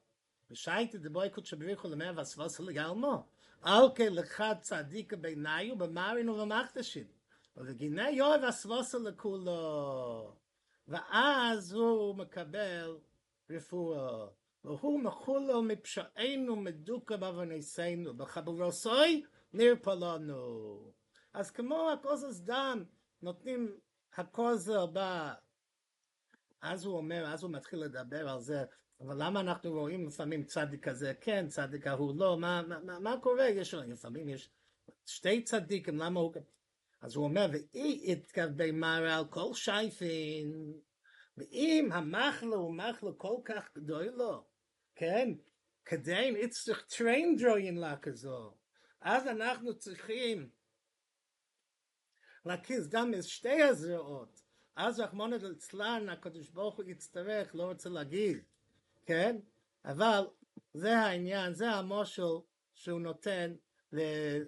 ושייטי 0.50 0.98
דבוי 0.98 1.30
קודש 1.30 1.54
בריחו 1.54 1.88
למאה 1.88 2.12
והסבוס 2.16 2.60
לגלמו. 2.60 3.26
אלכה 3.66 4.08
לך 4.08 4.44
צדיקה 4.60 5.16
בעיניו 5.16 5.78
במארין 5.78 6.28
ובמחתשין. 6.28 7.06
ובגיני 7.56 8.10
יואב 8.10 8.44
הסבוס 8.44 8.94
לכולו. 8.94 10.36
ואז 10.88 11.72
הוא 11.72 12.16
מקבל 12.16 12.98
רפואה. 13.50 14.26
והוא 14.64 15.00
מחולו 15.00 15.62
מפשענו 15.62 16.56
מדוקה 16.56 17.16
בעוונסינו, 17.16 18.16
בחברוסוי 18.16 19.22
נרפא 19.52 19.90
לנו. 19.90 20.92
אז 21.34 21.50
כמו 21.50 21.90
הכוזס 21.90 22.40
דם, 22.40 22.84
נותנים 23.22 23.76
הכוזר 24.16 24.86
ב... 24.92 24.98
אז 26.60 26.84
הוא 26.84 26.96
אומר, 26.96 27.26
אז 27.26 27.42
הוא 27.42 27.50
מתחיל 27.50 27.78
לדבר 27.78 28.28
על 28.28 28.40
זה, 28.40 28.64
אבל 29.00 29.24
למה 29.24 29.40
אנחנו 29.40 29.70
רואים 29.70 30.06
לפעמים 30.06 30.44
צדיק 30.44 30.88
כזה 30.88 31.12
כן, 31.20 31.48
צדיק 31.48 31.86
ההוא 31.86 32.14
לא, 32.16 32.38
מה, 32.38 32.62
מה, 32.62 32.98
מה 32.98 33.14
קורה? 33.22 33.48
יש, 33.48 33.74
לפעמים 33.74 34.28
יש 34.28 34.50
שתי 35.06 35.42
צדיקים, 35.42 35.98
למה 35.98 36.20
הוא... 36.20 36.32
אז 37.00 37.16
הוא 37.16 37.24
אומר, 37.24 37.46
ואי 37.52 38.00
יתכוון 38.04 38.80
מראה 38.80 39.18
על 39.18 39.24
כל 39.30 39.54
שייפין, 39.54 40.80
ואם 41.38 41.88
המחלה 41.92 42.56
הוא 42.56 42.74
מחלה 42.74 43.10
כל 43.16 43.36
כך 43.44 43.70
גדול 43.76 44.04
לו, 44.04 44.44
כן? 44.94 45.32
כדי 45.84 46.30
נצטרך 46.30 46.86
טריינדרוין 46.96 47.76
לה 47.76 47.96
כזו, 47.96 48.54
אז 49.00 49.26
אנחנו 49.26 49.78
צריכים 49.78 50.50
להקיז 52.44 52.88
גם 52.88 53.14
את 53.14 53.24
שתי 53.24 53.62
הזרועות, 53.62 54.42
אז 54.76 55.00
רחמונא 55.00 55.34
ליצלן 55.34 56.08
הקדוש 56.08 56.50
ברוך 56.50 56.76
הוא 56.76 56.84
יצטרך, 56.88 57.54
לא 57.54 57.62
רוצה 57.62 57.88
להגיד, 57.88 58.38
כן? 59.06 59.36
אבל 59.84 60.26
זה 60.74 60.98
העניין, 60.98 61.54
זה 61.54 61.70
המושל 61.70 62.22
שהוא 62.74 63.00
נותן 63.00 63.54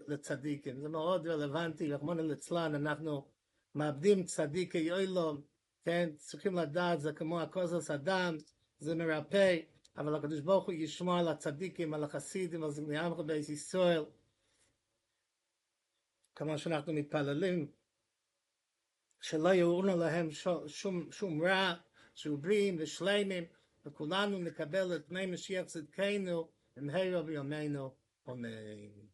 לצדיקים, 0.09 0.81
זה 0.81 0.89
מאוד 0.89 1.27
רלוונטי, 1.27 1.93
רחמונא 1.93 2.21
ליצלן, 2.21 2.75
אנחנו 2.75 3.29
מאבדים 3.75 4.25
צדיקי 4.25 4.79
יוילום, 4.79 5.43
כן, 5.85 6.11
צריכים 6.17 6.55
לדעת, 6.55 7.01
זה 7.01 7.13
כמו 7.13 7.41
הכוזס 7.41 7.91
אדם, 7.91 8.37
זה 8.79 8.95
מרפא, 8.95 9.57
אבל 9.97 10.15
הקדוש 10.15 10.41
ברוך 10.41 10.65
הוא 10.65 10.73
ישמור 10.73 11.19
על 11.19 11.29
הצדיקים, 11.29 11.95
על 11.95 12.05
החסידים, 12.05 12.63
על 12.63 12.71
זמני 12.71 12.99
עמך 12.99 13.19
בייס 13.19 13.49
ישראל, 13.49 14.05
כמו 16.35 16.59
שאנחנו 16.59 16.93
מתפללים, 16.93 17.71
שלא 19.21 19.55
יאורנו 19.55 19.97
להם 19.97 20.29
שום, 20.67 21.13
שום 21.13 21.43
רע, 21.43 21.75
בריאים 22.27 22.77
ושלמים, 22.79 23.45
וכולנו 23.87 24.39
נקבל 24.39 24.97
את 24.97 25.07
פני 25.07 25.27
משיח 25.27 25.67
צדקנו, 25.67 26.49
במהרה 26.77 27.23
בימינו, 27.23 27.95
אמן. 28.29 29.11